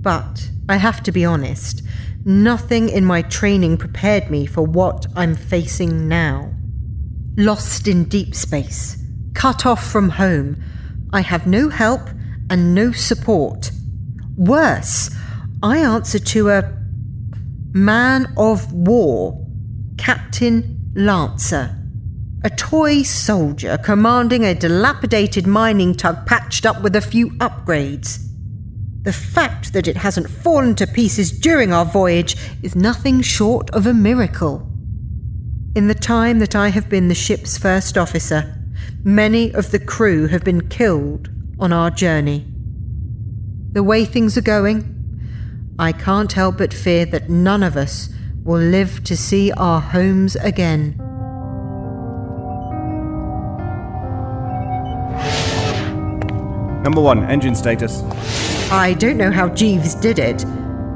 But 0.00 0.48
I 0.68 0.76
have 0.76 1.02
to 1.02 1.10
be 1.10 1.24
honest, 1.24 1.82
nothing 2.24 2.88
in 2.88 3.04
my 3.04 3.22
training 3.22 3.78
prepared 3.78 4.30
me 4.30 4.46
for 4.46 4.62
what 4.62 5.06
I'm 5.16 5.34
facing 5.34 6.06
now. 6.06 6.54
Lost 7.36 7.88
in 7.88 8.04
deep 8.04 8.36
space, 8.36 9.01
cut 9.34 9.66
off 9.66 9.84
from 9.90 10.10
home, 10.10 10.62
I 11.12 11.20
have 11.20 11.46
no 11.46 11.68
help 11.68 12.08
and 12.48 12.74
no 12.74 12.92
support. 12.92 13.70
Worse, 14.36 15.10
I 15.62 15.78
answer 15.78 16.18
to 16.18 16.50
a 16.50 16.72
man 17.72 18.32
of 18.36 18.72
war, 18.72 19.46
Captain 19.98 20.90
Lancer. 20.94 21.78
A 22.44 22.50
toy 22.50 23.02
soldier 23.02 23.78
commanding 23.78 24.44
a 24.44 24.54
dilapidated 24.54 25.46
mining 25.46 25.94
tug 25.94 26.26
patched 26.26 26.66
up 26.66 26.82
with 26.82 26.96
a 26.96 27.00
few 27.00 27.30
upgrades. 27.38 28.26
The 29.02 29.12
fact 29.12 29.72
that 29.72 29.86
it 29.86 29.96
hasn't 29.96 30.30
fallen 30.30 30.74
to 30.76 30.86
pieces 30.86 31.30
during 31.30 31.72
our 31.72 31.84
voyage 31.84 32.36
is 32.62 32.74
nothing 32.74 33.20
short 33.20 33.70
of 33.70 33.86
a 33.86 33.94
miracle. 33.94 34.68
In 35.74 35.88
the 35.88 35.94
time 35.94 36.38
that 36.40 36.54
I 36.54 36.68
have 36.68 36.88
been 36.88 37.08
the 37.08 37.14
ship's 37.14 37.56
first 37.56 37.96
officer, 37.96 38.61
many 39.04 39.52
of 39.54 39.70
the 39.70 39.78
crew 39.78 40.26
have 40.28 40.44
been 40.44 40.68
killed 40.68 41.28
on 41.58 41.72
our 41.72 41.90
journey. 41.90 42.46
The 43.72 43.82
way 43.82 44.04
things 44.04 44.36
are 44.36 44.42
going, 44.42 44.92
I 45.78 45.92
can't 45.92 46.32
help 46.32 46.58
but 46.58 46.74
fear 46.74 47.06
that 47.06 47.30
none 47.30 47.62
of 47.62 47.76
us 47.76 48.08
will 48.44 48.60
live 48.60 49.02
to 49.04 49.16
see 49.16 49.52
our 49.52 49.80
homes 49.80 50.36
again. 50.36 50.96
Number 56.82 57.00
one, 57.00 57.24
engine 57.30 57.54
status. 57.54 58.02
I 58.72 58.94
don't 58.94 59.16
know 59.16 59.30
how 59.30 59.48
Jeeves 59.48 59.94
did 59.94 60.18
it, 60.18 60.44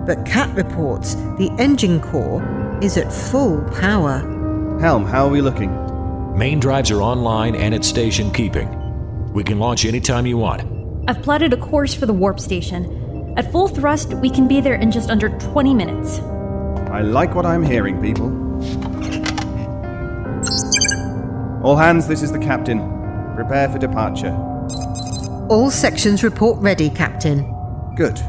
but 0.05 0.27
Cat 0.27 0.53
reports 0.57 1.14
the 1.38 1.55
engine 1.59 2.01
core 2.01 2.42
is 2.83 2.96
at 2.96 3.12
full 3.12 3.62
power. 3.81 4.18
Helm, 4.81 5.05
how 5.05 5.27
are 5.27 5.31
we 5.31 5.40
looking? 5.40 5.86
Main 6.37 6.61
drives 6.61 6.90
are 6.90 7.01
online 7.01 7.55
and 7.55 7.75
at 7.75 7.83
station 7.83 8.31
keeping. 8.31 8.68
We 9.33 9.42
can 9.42 9.59
launch 9.59 9.87
anytime 9.87 10.27
you 10.27 10.37
want. 10.37 10.62
I've 11.09 11.22
plotted 11.22 11.55
a 11.55 11.57
course 11.57 11.94
for 11.94 12.05
the 12.05 12.12
warp 12.12 12.40
station. 12.40 13.33
At 13.38 13.51
full 13.51 13.68
thrust, 13.68 14.12
we 14.12 14.29
can 14.29 14.46
be 14.46 14.61
there 14.61 14.75
in 14.75 14.90
just 14.90 15.09
under 15.09 15.31
20 15.31 15.72
minutes. 15.72 16.18
I 16.90 17.01
like 17.01 17.35
what 17.35 17.46
I'm 17.46 17.62
hearing, 17.62 18.03
people. 18.03 18.27
All 21.64 21.77
hands, 21.77 22.07
this 22.07 22.22
is 22.22 22.33
the 22.33 22.38
captain. 22.38 22.81
Prepare 23.35 23.70
for 23.70 23.79
departure. 23.79 24.37
All 25.49 25.70
sections 25.70 26.22
report 26.22 26.61
ready, 26.61 26.90
Captain. 26.90 27.51
Good. 27.96 28.20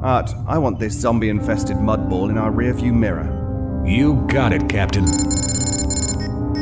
Art, 0.00 0.32
I 0.46 0.58
want 0.58 0.78
this 0.78 0.94
zombie 0.94 1.28
infested 1.28 1.78
mud 1.78 2.08
ball 2.08 2.30
in 2.30 2.38
our 2.38 2.52
rearview 2.52 2.94
mirror. 2.94 3.82
You 3.84 4.24
got 4.28 4.52
it, 4.52 4.68
Captain. 4.68 5.06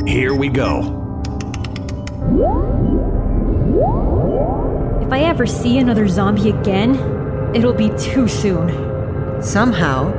Here 0.07 0.33
we 0.33 0.47
go. 0.47 0.93
If 5.01 5.11
I 5.11 5.19
ever 5.23 5.45
see 5.45 5.79
another 5.79 6.07
zombie 6.07 6.49
again, 6.49 6.95
it'll 7.53 7.73
be 7.73 7.89
too 7.97 8.29
soon. 8.29 8.71
Somehow, 9.41 10.13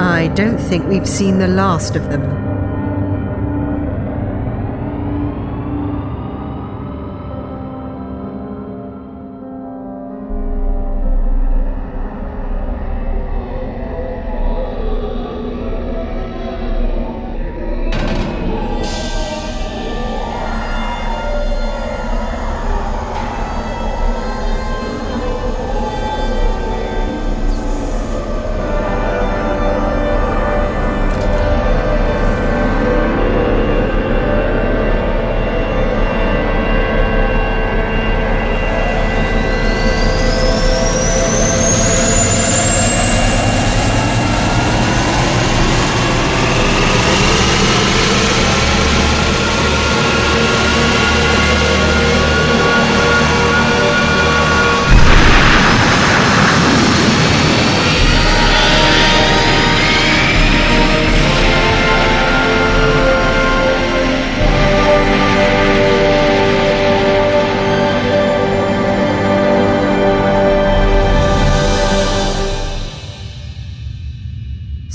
I 0.00 0.26
don't 0.34 0.58
think 0.58 0.88
we've 0.88 1.08
seen 1.08 1.38
the 1.38 1.46
last 1.46 1.94
of 1.94 2.10
them. 2.10 2.39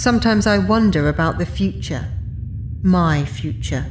Sometimes 0.06 0.46
I 0.46 0.60
wonder 0.60 1.10
about 1.10 1.40
the 1.40 1.48
future. 1.48 2.06
My 2.84 3.26
future. 3.26 3.88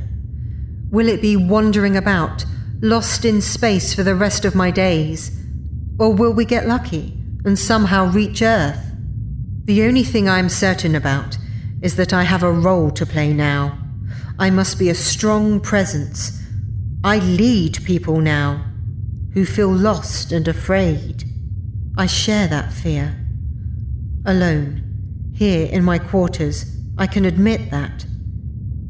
Will 0.92 1.08
it 1.08 1.20
be 1.20 1.34
wandering 1.34 1.96
about, 1.96 2.44
lost 2.80 3.24
in 3.24 3.40
space 3.40 3.92
for 3.92 4.04
the 4.04 4.14
rest 4.14 4.44
of 4.44 4.54
my 4.54 4.70
days? 4.70 5.36
Or 5.98 6.14
will 6.14 6.32
we 6.32 6.44
get 6.44 6.68
lucky 6.68 7.18
and 7.44 7.58
somehow 7.58 8.12
reach 8.12 8.42
Earth? 8.42 8.92
The 9.64 9.82
only 9.82 10.04
thing 10.04 10.28
I'm 10.28 10.48
certain 10.48 10.94
about 10.94 11.36
is 11.82 11.96
that 11.96 12.12
I 12.12 12.22
have 12.22 12.44
a 12.44 12.52
role 12.52 12.92
to 12.92 13.04
play 13.04 13.32
now. 13.32 13.76
I 14.38 14.50
must 14.50 14.78
be 14.78 14.90
a 14.90 14.94
strong 14.94 15.58
presence. 15.58 16.40
I 17.02 17.18
lead 17.18 17.84
people 17.84 18.20
now 18.20 18.64
who 19.32 19.44
feel 19.44 19.72
lost 19.72 20.30
and 20.30 20.46
afraid. 20.46 21.24
I 21.98 22.06
share 22.06 22.46
that 22.46 22.72
fear. 22.72 23.16
Alone, 24.24 24.83
here 25.34 25.66
in 25.66 25.84
my 25.84 25.98
quarters, 25.98 26.64
I 26.96 27.06
can 27.06 27.24
admit 27.24 27.70
that. 27.70 28.06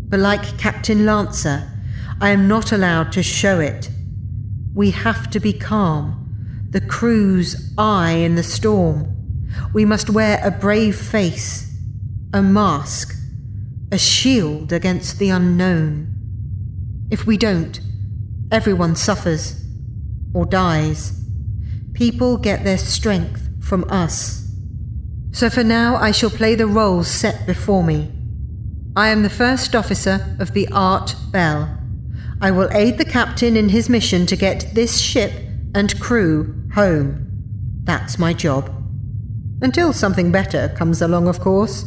But 0.09 0.21
like 0.21 0.59
Captain 0.59 1.07
Lancer, 1.07 1.71
I 2.21 2.31
am 2.31 2.47
not 2.47 2.71
allowed 2.71 3.13
to 3.13 3.23
show 3.23 3.61
it. 3.61 3.91
We 4.75 4.91
have 4.91 5.31
to 5.31 5.41
be 5.41 5.53
calm, 5.53 6.67
the 6.71 6.81
crew's 6.81 7.73
eye 7.79 8.13
in 8.13 8.35
the 8.35 8.43
storm. 8.43 9.11
We 9.73 9.85
must 9.85 10.11
wear 10.11 10.41
a 10.45 10.51
brave 10.51 10.97
face, 10.97 11.73
a 12.33 12.43
mask, 12.43 13.17
a 13.91 13.99
shield 13.99 14.73
against 14.73 15.19
the 15.19 15.31
unknown. 15.31 16.15
If 17.11 17.27
we 17.27 17.37
don't, 17.37 17.81
everyone 18.51 18.97
suffers 18.97 19.65
or 20.35 20.45
dies. 20.45 21.21
People 21.95 22.37
get 22.37 22.65
their 22.65 22.79
strength 22.79 23.49
from 23.65 23.85
us. 23.89 24.44
So 25.35 25.51
for 25.51 25.65
now, 25.65 25.97
I 25.97 26.13
shall 26.13 26.31
play 26.31 26.55
the 26.55 26.69
roles 26.69 27.09
set 27.09 27.45
before 27.45 27.83
me. 27.83 28.13
I 28.95 29.09
am 29.09 29.25
the 29.25 29.29
first 29.29 29.75
officer 29.75 30.37
of 30.39 30.53
the 30.53 30.69
Art 30.69 31.17
Bell. 31.33 31.77
I 32.41 32.53
will 32.53 32.71
aid 32.71 32.99
the 32.99 33.05
captain 33.05 33.57
in 33.57 33.71
his 33.71 33.89
mission 33.89 34.27
to 34.27 34.37
get 34.37 34.73
this 34.75 35.01
ship 35.01 35.33
and 35.75 35.99
crew 36.01 36.63
home. 36.73 37.27
That's 37.83 38.17
my 38.17 38.33
job. 38.33 38.71
Until 39.61 39.93
something 39.93 40.31
better 40.31 40.73
comes 40.77 41.03
along, 41.03 41.27
of 41.27 41.41
course. 41.41 41.85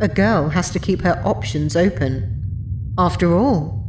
A 0.00 0.08
girl 0.08 0.48
has 0.48 0.68
to 0.70 0.80
keep 0.80 1.02
her 1.02 1.22
options 1.24 1.76
open. 1.76 2.94
After 2.98 3.32
all, 3.32 3.86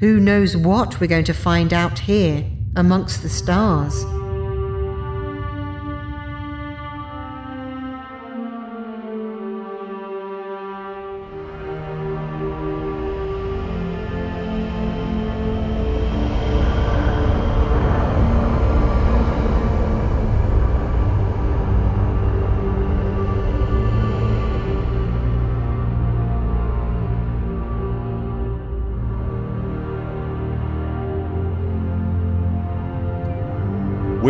who 0.00 0.20
knows 0.20 0.58
what 0.58 1.00
we're 1.00 1.06
going 1.06 1.24
to 1.24 1.32
find 1.32 1.72
out 1.72 2.00
here 2.00 2.44
amongst 2.76 3.22
the 3.22 3.30
stars? 3.30 4.04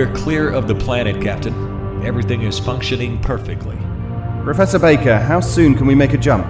We're 0.01 0.15
clear 0.15 0.49
of 0.49 0.67
the 0.67 0.75
planet, 0.75 1.23
Captain. 1.23 2.03
Everything 2.03 2.41
is 2.41 2.59
functioning 2.59 3.21
perfectly. 3.21 3.77
Professor 4.45 4.79
Baker, 4.79 5.19
how 5.19 5.41
soon 5.41 5.75
can 5.75 5.87
we 5.87 5.95
make 5.95 6.15
a 6.15 6.17
jump? 6.17 6.47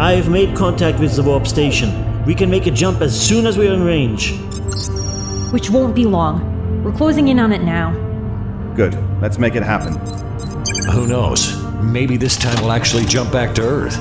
I've 0.00 0.30
made 0.30 0.56
contact 0.56 0.98
with 0.98 1.14
the 1.14 1.22
warp 1.22 1.46
station. 1.46 2.24
We 2.24 2.34
can 2.34 2.48
make 2.48 2.66
a 2.66 2.70
jump 2.70 3.02
as 3.02 3.14
soon 3.14 3.46
as 3.46 3.58
we're 3.58 3.74
in 3.74 3.84
range. 3.84 4.32
Which 5.52 5.68
won't 5.68 5.94
be 5.94 6.06
long. 6.06 6.82
We're 6.82 6.96
closing 6.96 7.28
in 7.28 7.38
on 7.38 7.52
it 7.52 7.62
now. 7.62 7.92
Good. 8.74 8.96
Let's 9.20 9.36
make 9.36 9.56
it 9.56 9.62
happen. 9.62 9.92
Who 10.94 11.06
knows? 11.06 11.62
Maybe 11.82 12.16
this 12.16 12.38
time 12.38 12.58
we'll 12.62 12.72
actually 12.72 13.04
jump 13.04 13.30
back 13.30 13.54
to 13.56 13.62
Earth. 13.62 13.98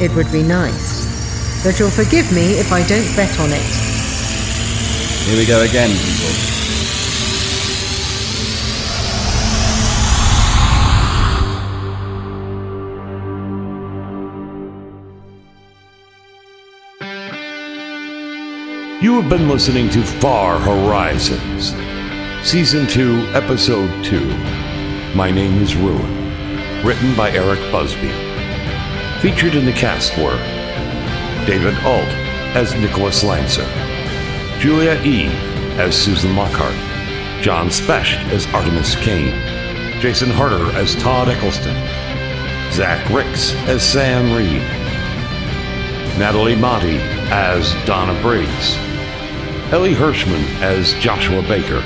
It 0.00 0.14
would 0.16 0.32
be 0.32 0.42
nice. 0.42 1.62
But 1.62 1.78
you'll 1.78 1.90
forgive 1.90 2.32
me 2.32 2.52
if 2.52 2.72
I 2.72 2.86
don't 2.86 3.14
bet 3.16 3.38
on 3.38 3.50
it. 3.52 3.87
Here 5.28 5.36
we 5.36 5.44
go 5.44 5.60
again. 5.60 5.90
You 19.02 19.20
have 19.20 19.28
been 19.28 19.50
listening 19.50 19.90
to 19.90 20.02
Far 20.02 20.58
Horizons, 20.58 21.74
Season 22.42 22.86
2, 22.86 23.28
Episode 23.34 24.02
2. 24.06 24.26
My 25.14 25.30
name 25.30 25.60
is 25.60 25.76
Ruin, 25.76 26.82
written 26.82 27.14
by 27.14 27.32
Eric 27.32 27.60
Busby. 27.70 28.08
Featured 29.20 29.54
in 29.54 29.66
the 29.66 29.74
cast 29.74 30.16
were 30.16 30.38
David 31.44 31.74
Alt 31.84 32.08
as 32.56 32.74
Nicholas 32.76 33.22
Lancer, 33.22 33.87
Julia 34.60 35.00
Eve 35.04 35.32
as 35.78 35.96
Susan 35.96 36.34
Lockhart, 36.34 36.74
John 37.40 37.70
Specht 37.70 38.18
as 38.32 38.44
Artemis 38.48 38.96
Kane, 38.96 39.32
Jason 40.00 40.30
Harder 40.30 40.72
as 40.76 40.96
Todd 40.96 41.28
Eccleston, 41.28 41.76
Zach 42.72 43.08
Ricks 43.08 43.54
as 43.68 43.84
Sam 43.84 44.34
Reed, 44.34 44.60
Natalie 46.18 46.56
Monty 46.56 46.98
as 47.30 47.72
Donna 47.84 48.20
Briggs, 48.20 48.76
Ellie 49.72 49.94
Hirschman 49.94 50.42
as 50.60 50.92
Joshua 50.94 51.42
Baker, 51.42 51.80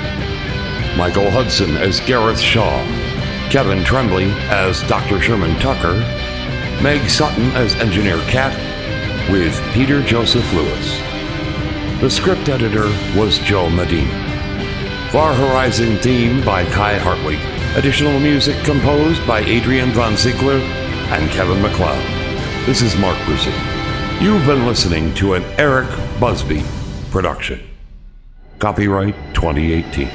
Michael 0.97 1.29
Hudson 1.29 1.77
as 1.77 1.99
Gareth 1.99 2.39
Shaw, 2.39 2.83
Kevin 3.51 3.83
Tremblay 3.83 4.31
as 4.49 4.81
Dr. 4.87 5.21
Sherman 5.21 5.59
Tucker, 5.59 5.93
Meg 6.81 7.07
Sutton 7.07 7.51
as 7.51 7.75
Engineer 7.75 8.17
Cat, 8.21 8.59
with 9.29 9.61
Peter 9.73 10.01
Joseph 10.01 10.51
Lewis. 10.55 11.12
The 12.03 12.09
script 12.09 12.49
editor 12.49 12.87
was 13.17 13.39
Joe 13.39 13.69
Medina. 13.69 14.11
Far 15.09 15.33
Horizon 15.33 15.95
theme 15.99 16.43
by 16.43 16.65
Kai 16.65 16.97
Hartwig. 16.97 17.39
Additional 17.77 18.19
music 18.19 18.61
composed 18.65 19.25
by 19.25 19.39
Adrian 19.39 19.91
Von 19.91 20.17
Ziegler 20.17 20.57
and 20.57 21.31
Kevin 21.31 21.61
MacLeod. 21.61 21.97
This 22.65 22.81
is 22.81 22.97
Mark 22.97 23.17
Brucey. 23.23 23.53
You've 24.19 24.45
been 24.45 24.65
listening 24.65 25.13
to 25.13 25.35
an 25.35 25.43
Eric 25.57 25.87
Busby 26.19 26.61
production. 27.09 27.61
Copyright 28.59 29.15
2018. 29.33 30.09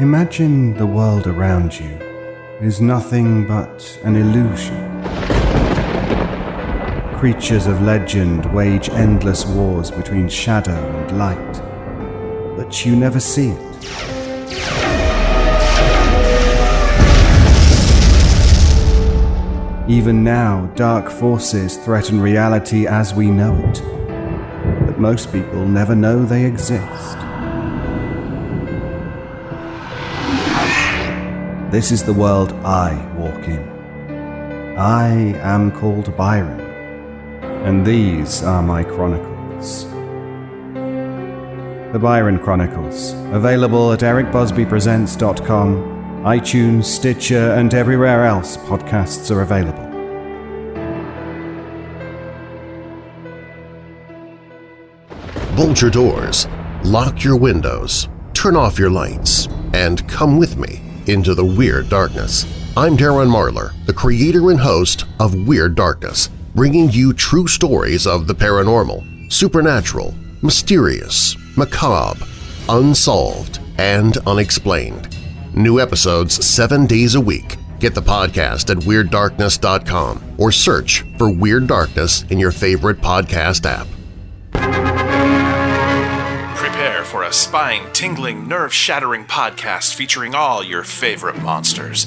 Imagine 0.00 0.76
the 0.76 0.84
world 0.84 1.26
around 1.26 1.80
you 1.80 1.98
is 2.60 2.82
nothing 2.82 3.46
but 3.46 3.98
an 4.04 4.16
illusion. 4.16 4.89
Creatures 7.20 7.66
of 7.66 7.82
legend 7.82 8.46
wage 8.54 8.88
endless 8.88 9.44
wars 9.44 9.90
between 9.90 10.26
shadow 10.26 10.72
and 10.72 11.18
light, 11.18 11.52
but 12.56 12.86
you 12.86 12.96
never 12.96 13.20
see 13.20 13.50
it. 13.50 13.60
Even 19.86 20.24
now, 20.24 20.72
dark 20.76 21.10
forces 21.10 21.76
threaten 21.76 22.22
reality 22.22 22.86
as 22.86 23.12
we 23.12 23.30
know 23.30 23.54
it, 23.68 23.82
but 24.86 24.98
most 24.98 25.30
people 25.30 25.66
never 25.66 25.94
know 25.94 26.24
they 26.24 26.46
exist. 26.46 27.18
This 31.70 31.92
is 31.92 32.02
the 32.02 32.14
world 32.14 32.54
I 32.64 32.94
walk 33.14 33.46
in. 33.46 33.68
I 34.78 35.34
am 35.42 35.70
called 35.70 36.16
Byron, 36.16 36.69
and 37.64 37.86
these 37.86 38.42
are 38.42 38.62
my 38.62 38.82
chronicles. 38.82 39.84
The 41.92 41.98
Byron 41.98 42.38
Chronicles, 42.38 43.12
available 43.32 43.92
at 43.92 44.00
ericbusbypresents.com 44.00 46.00
iTunes, 46.24 46.84
Stitcher, 46.84 47.52
and 47.52 47.72
everywhere 47.72 48.26
else 48.26 48.58
podcasts 48.58 49.34
are 49.34 49.40
available. 49.40 49.86
Bolt 55.56 55.80
your 55.80 55.90
doors, 55.90 56.46
lock 56.84 57.24
your 57.24 57.36
windows, 57.36 58.08
turn 58.34 58.54
off 58.54 58.78
your 58.78 58.90
lights, 58.90 59.48
and 59.72 60.06
come 60.08 60.36
with 60.36 60.58
me 60.58 60.82
into 61.06 61.34
the 61.34 61.44
Weird 61.44 61.88
Darkness. 61.88 62.44
I'm 62.76 62.96
Darren 62.96 63.30
Marlar, 63.30 63.72
the 63.86 63.94
creator 63.94 64.50
and 64.50 64.60
host 64.60 65.06
of 65.18 65.34
Weird 65.46 65.74
Darkness, 65.74 66.28
bringing 66.54 66.90
you 66.90 67.12
true 67.12 67.46
stories 67.46 68.06
of 68.06 68.26
the 68.26 68.34
paranormal, 68.34 69.32
supernatural, 69.32 70.14
mysterious, 70.42 71.36
macabre, 71.56 72.24
unsolved, 72.68 73.60
and 73.78 74.16
unexplained. 74.26 75.16
New 75.54 75.80
episodes 75.80 76.44
seven 76.44 76.86
days 76.86 77.14
a 77.14 77.20
week. 77.20 77.56
Get 77.78 77.94
the 77.94 78.02
podcast 78.02 78.70
at 78.70 78.82
WeirdDarkness.com 78.84 80.34
or 80.38 80.52
search 80.52 81.04
for 81.16 81.32
Weird 81.32 81.66
Darkness 81.66 82.24
in 82.30 82.38
your 82.38 82.52
favorite 82.52 82.98
podcast 82.98 83.64
app. 83.64 83.86
Prepare 86.56 87.04
for 87.04 87.22
a 87.22 87.32
spine-tingling, 87.32 88.46
nerve-shattering 88.46 89.24
podcast 89.24 89.94
featuring 89.94 90.34
all 90.34 90.62
your 90.62 90.84
favorite 90.84 91.40
monsters. 91.40 92.06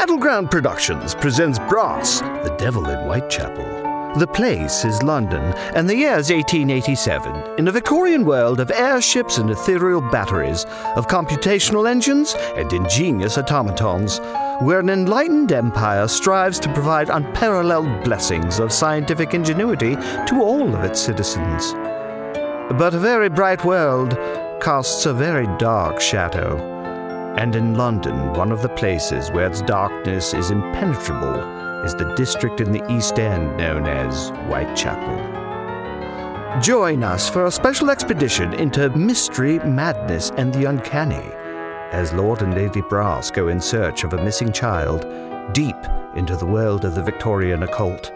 Battleground 0.00 0.52
Productions 0.52 1.16
presents 1.16 1.58
Brass, 1.58 2.20
The 2.20 2.54
Devil 2.56 2.88
in 2.88 3.00
Whitechapel. 3.00 4.14
The 4.16 4.28
place 4.28 4.84
is 4.84 5.02
London, 5.02 5.42
and 5.74 5.90
the 5.90 5.96
year 5.96 6.16
is 6.16 6.30
1887, 6.30 7.58
in 7.58 7.66
a 7.66 7.72
Victorian 7.72 8.24
world 8.24 8.60
of 8.60 8.70
airships 8.70 9.38
and 9.38 9.50
ethereal 9.50 10.00
batteries, 10.00 10.64
of 10.94 11.08
computational 11.08 11.90
engines 11.90 12.36
and 12.54 12.72
ingenious 12.72 13.38
automatons, 13.38 14.20
where 14.60 14.78
an 14.78 14.88
enlightened 14.88 15.50
empire 15.50 16.06
strives 16.06 16.60
to 16.60 16.72
provide 16.72 17.10
unparalleled 17.10 18.04
blessings 18.04 18.60
of 18.60 18.72
scientific 18.72 19.34
ingenuity 19.34 19.96
to 19.96 20.40
all 20.40 20.76
of 20.76 20.84
its 20.84 21.00
citizens. 21.00 21.72
But 22.78 22.94
a 22.94 23.00
very 23.00 23.28
bright 23.28 23.64
world 23.64 24.10
casts 24.62 25.06
a 25.06 25.12
very 25.12 25.48
dark 25.58 26.00
shadow. 26.00 26.77
And 27.36 27.54
in 27.54 27.74
London, 27.74 28.32
one 28.32 28.50
of 28.52 28.62
the 28.62 28.68
places 28.70 29.30
where 29.30 29.46
its 29.46 29.62
darkness 29.62 30.34
is 30.34 30.50
impenetrable 30.50 31.84
is 31.84 31.94
the 31.94 32.14
district 32.14 32.60
in 32.60 32.72
the 32.72 32.84
East 32.92 33.18
End 33.18 33.56
known 33.56 33.86
as 33.86 34.30
Whitechapel. 34.48 35.36
Join 36.60 37.04
us 37.04 37.28
for 37.28 37.46
a 37.46 37.50
special 37.50 37.90
expedition 37.90 38.54
into 38.54 38.90
mystery, 38.90 39.58
madness, 39.60 40.30
and 40.36 40.52
the 40.52 40.64
uncanny 40.64 41.32
as 41.92 42.12
Lord 42.12 42.42
and 42.42 42.54
Lady 42.54 42.82
Brass 42.82 43.30
go 43.30 43.48
in 43.48 43.60
search 43.60 44.04
of 44.04 44.12
a 44.12 44.22
missing 44.22 44.52
child 44.52 45.06
deep 45.54 45.76
into 46.16 46.36
the 46.36 46.46
world 46.46 46.84
of 46.84 46.94
the 46.94 47.02
Victorian 47.02 47.62
occult, 47.62 48.12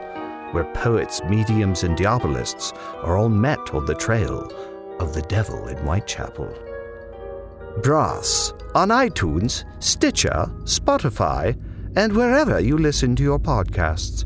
where 0.52 0.70
poets, 0.74 1.22
mediums, 1.24 1.82
and 1.82 1.96
diabolists 1.96 2.72
are 3.02 3.16
all 3.16 3.30
met 3.30 3.72
on 3.72 3.86
the 3.86 3.94
trail 3.94 4.50
of 5.00 5.14
the 5.14 5.22
devil 5.22 5.68
in 5.68 5.78
Whitechapel. 5.78 6.71
Brass 7.80 8.52
on 8.74 8.88
iTunes, 8.88 9.64
Stitcher, 9.82 10.50
Spotify, 10.64 11.56
and 11.96 12.14
wherever 12.14 12.60
you 12.60 12.78
listen 12.78 13.16
to 13.16 13.22
your 13.22 13.38
podcasts. 13.38 14.24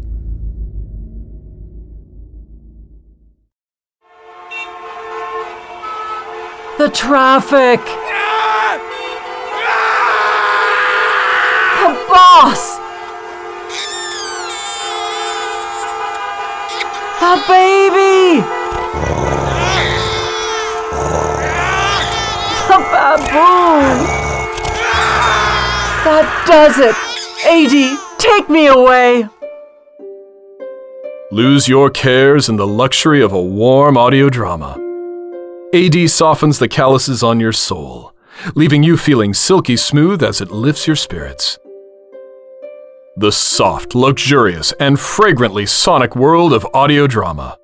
The 6.78 6.90
traffic! 6.90 7.80
The 11.80 12.06
boss! 12.08 12.76
The 17.20 17.44
baby! 17.48 18.55
Baboon! 22.78 24.06
That 26.04 26.44
does 26.46 26.78
it! 26.78 26.94
AD, 27.46 28.18
take 28.18 28.48
me 28.48 28.66
away! 28.66 29.28
Lose 31.32 31.68
your 31.68 31.90
cares 31.90 32.48
in 32.48 32.56
the 32.56 32.66
luxury 32.66 33.20
of 33.20 33.32
a 33.32 33.42
warm 33.42 33.96
audio 33.96 34.30
drama. 34.30 34.78
AD 35.74 36.08
softens 36.08 36.58
the 36.58 36.68
calluses 36.68 37.22
on 37.22 37.40
your 37.40 37.52
soul, 37.52 38.12
leaving 38.54 38.82
you 38.82 38.96
feeling 38.96 39.34
silky 39.34 39.76
smooth 39.76 40.22
as 40.22 40.40
it 40.40 40.50
lifts 40.52 40.86
your 40.86 40.96
spirits. 40.96 41.58
The 43.16 43.32
soft, 43.32 43.94
luxurious, 43.94 44.72
and 44.78 45.00
fragrantly 45.00 45.66
sonic 45.66 46.14
world 46.14 46.52
of 46.52 46.66
audio 46.72 47.06
drama. 47.06 47.58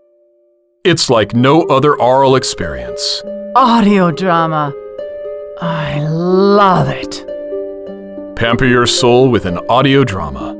It's 0.85 1.09
like 1.09 1.35
no 1.35 1.63
other 1.63 2.01
aural 2.01 2.35
experience. 2.35 3.23
Audio 3.55 4.11
drama. 4.11 4.75
I 5.65 6.01
love 6.09 6.89
it. 6.89 7.25
Pamper 8.35 8.65
your 8.65 8.85
soul 8.85 9.31
with 9.31 9.47
an 9.47 9.59
audio 9.69 10.03
drama. 10.03 10.55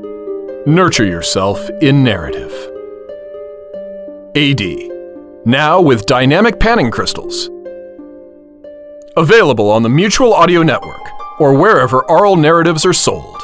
Nurture 0.65 1.03
yourself 1.03 1.59
in 1.81 2.05
narrative. 2.05 2.53
AD. 4.33 4.61
Now 5.45 5.81
with 5.81 6.05
dynamic 6.05 6.57
panning 6.57 6.89
crystals. 6.89 7.49
Available 9.17 9.69
on 9.69 9.83
the 9.83 9.89
Mutual 9.89 10.33
Audio 10.33 10.63
Network 10.63 11.05
or 11.37 11.53
wherever 11.53 12.09
aural 12.09 12.37
narratives 12.37 12.85
are 12.85 12.93
sold. 12.93 13.42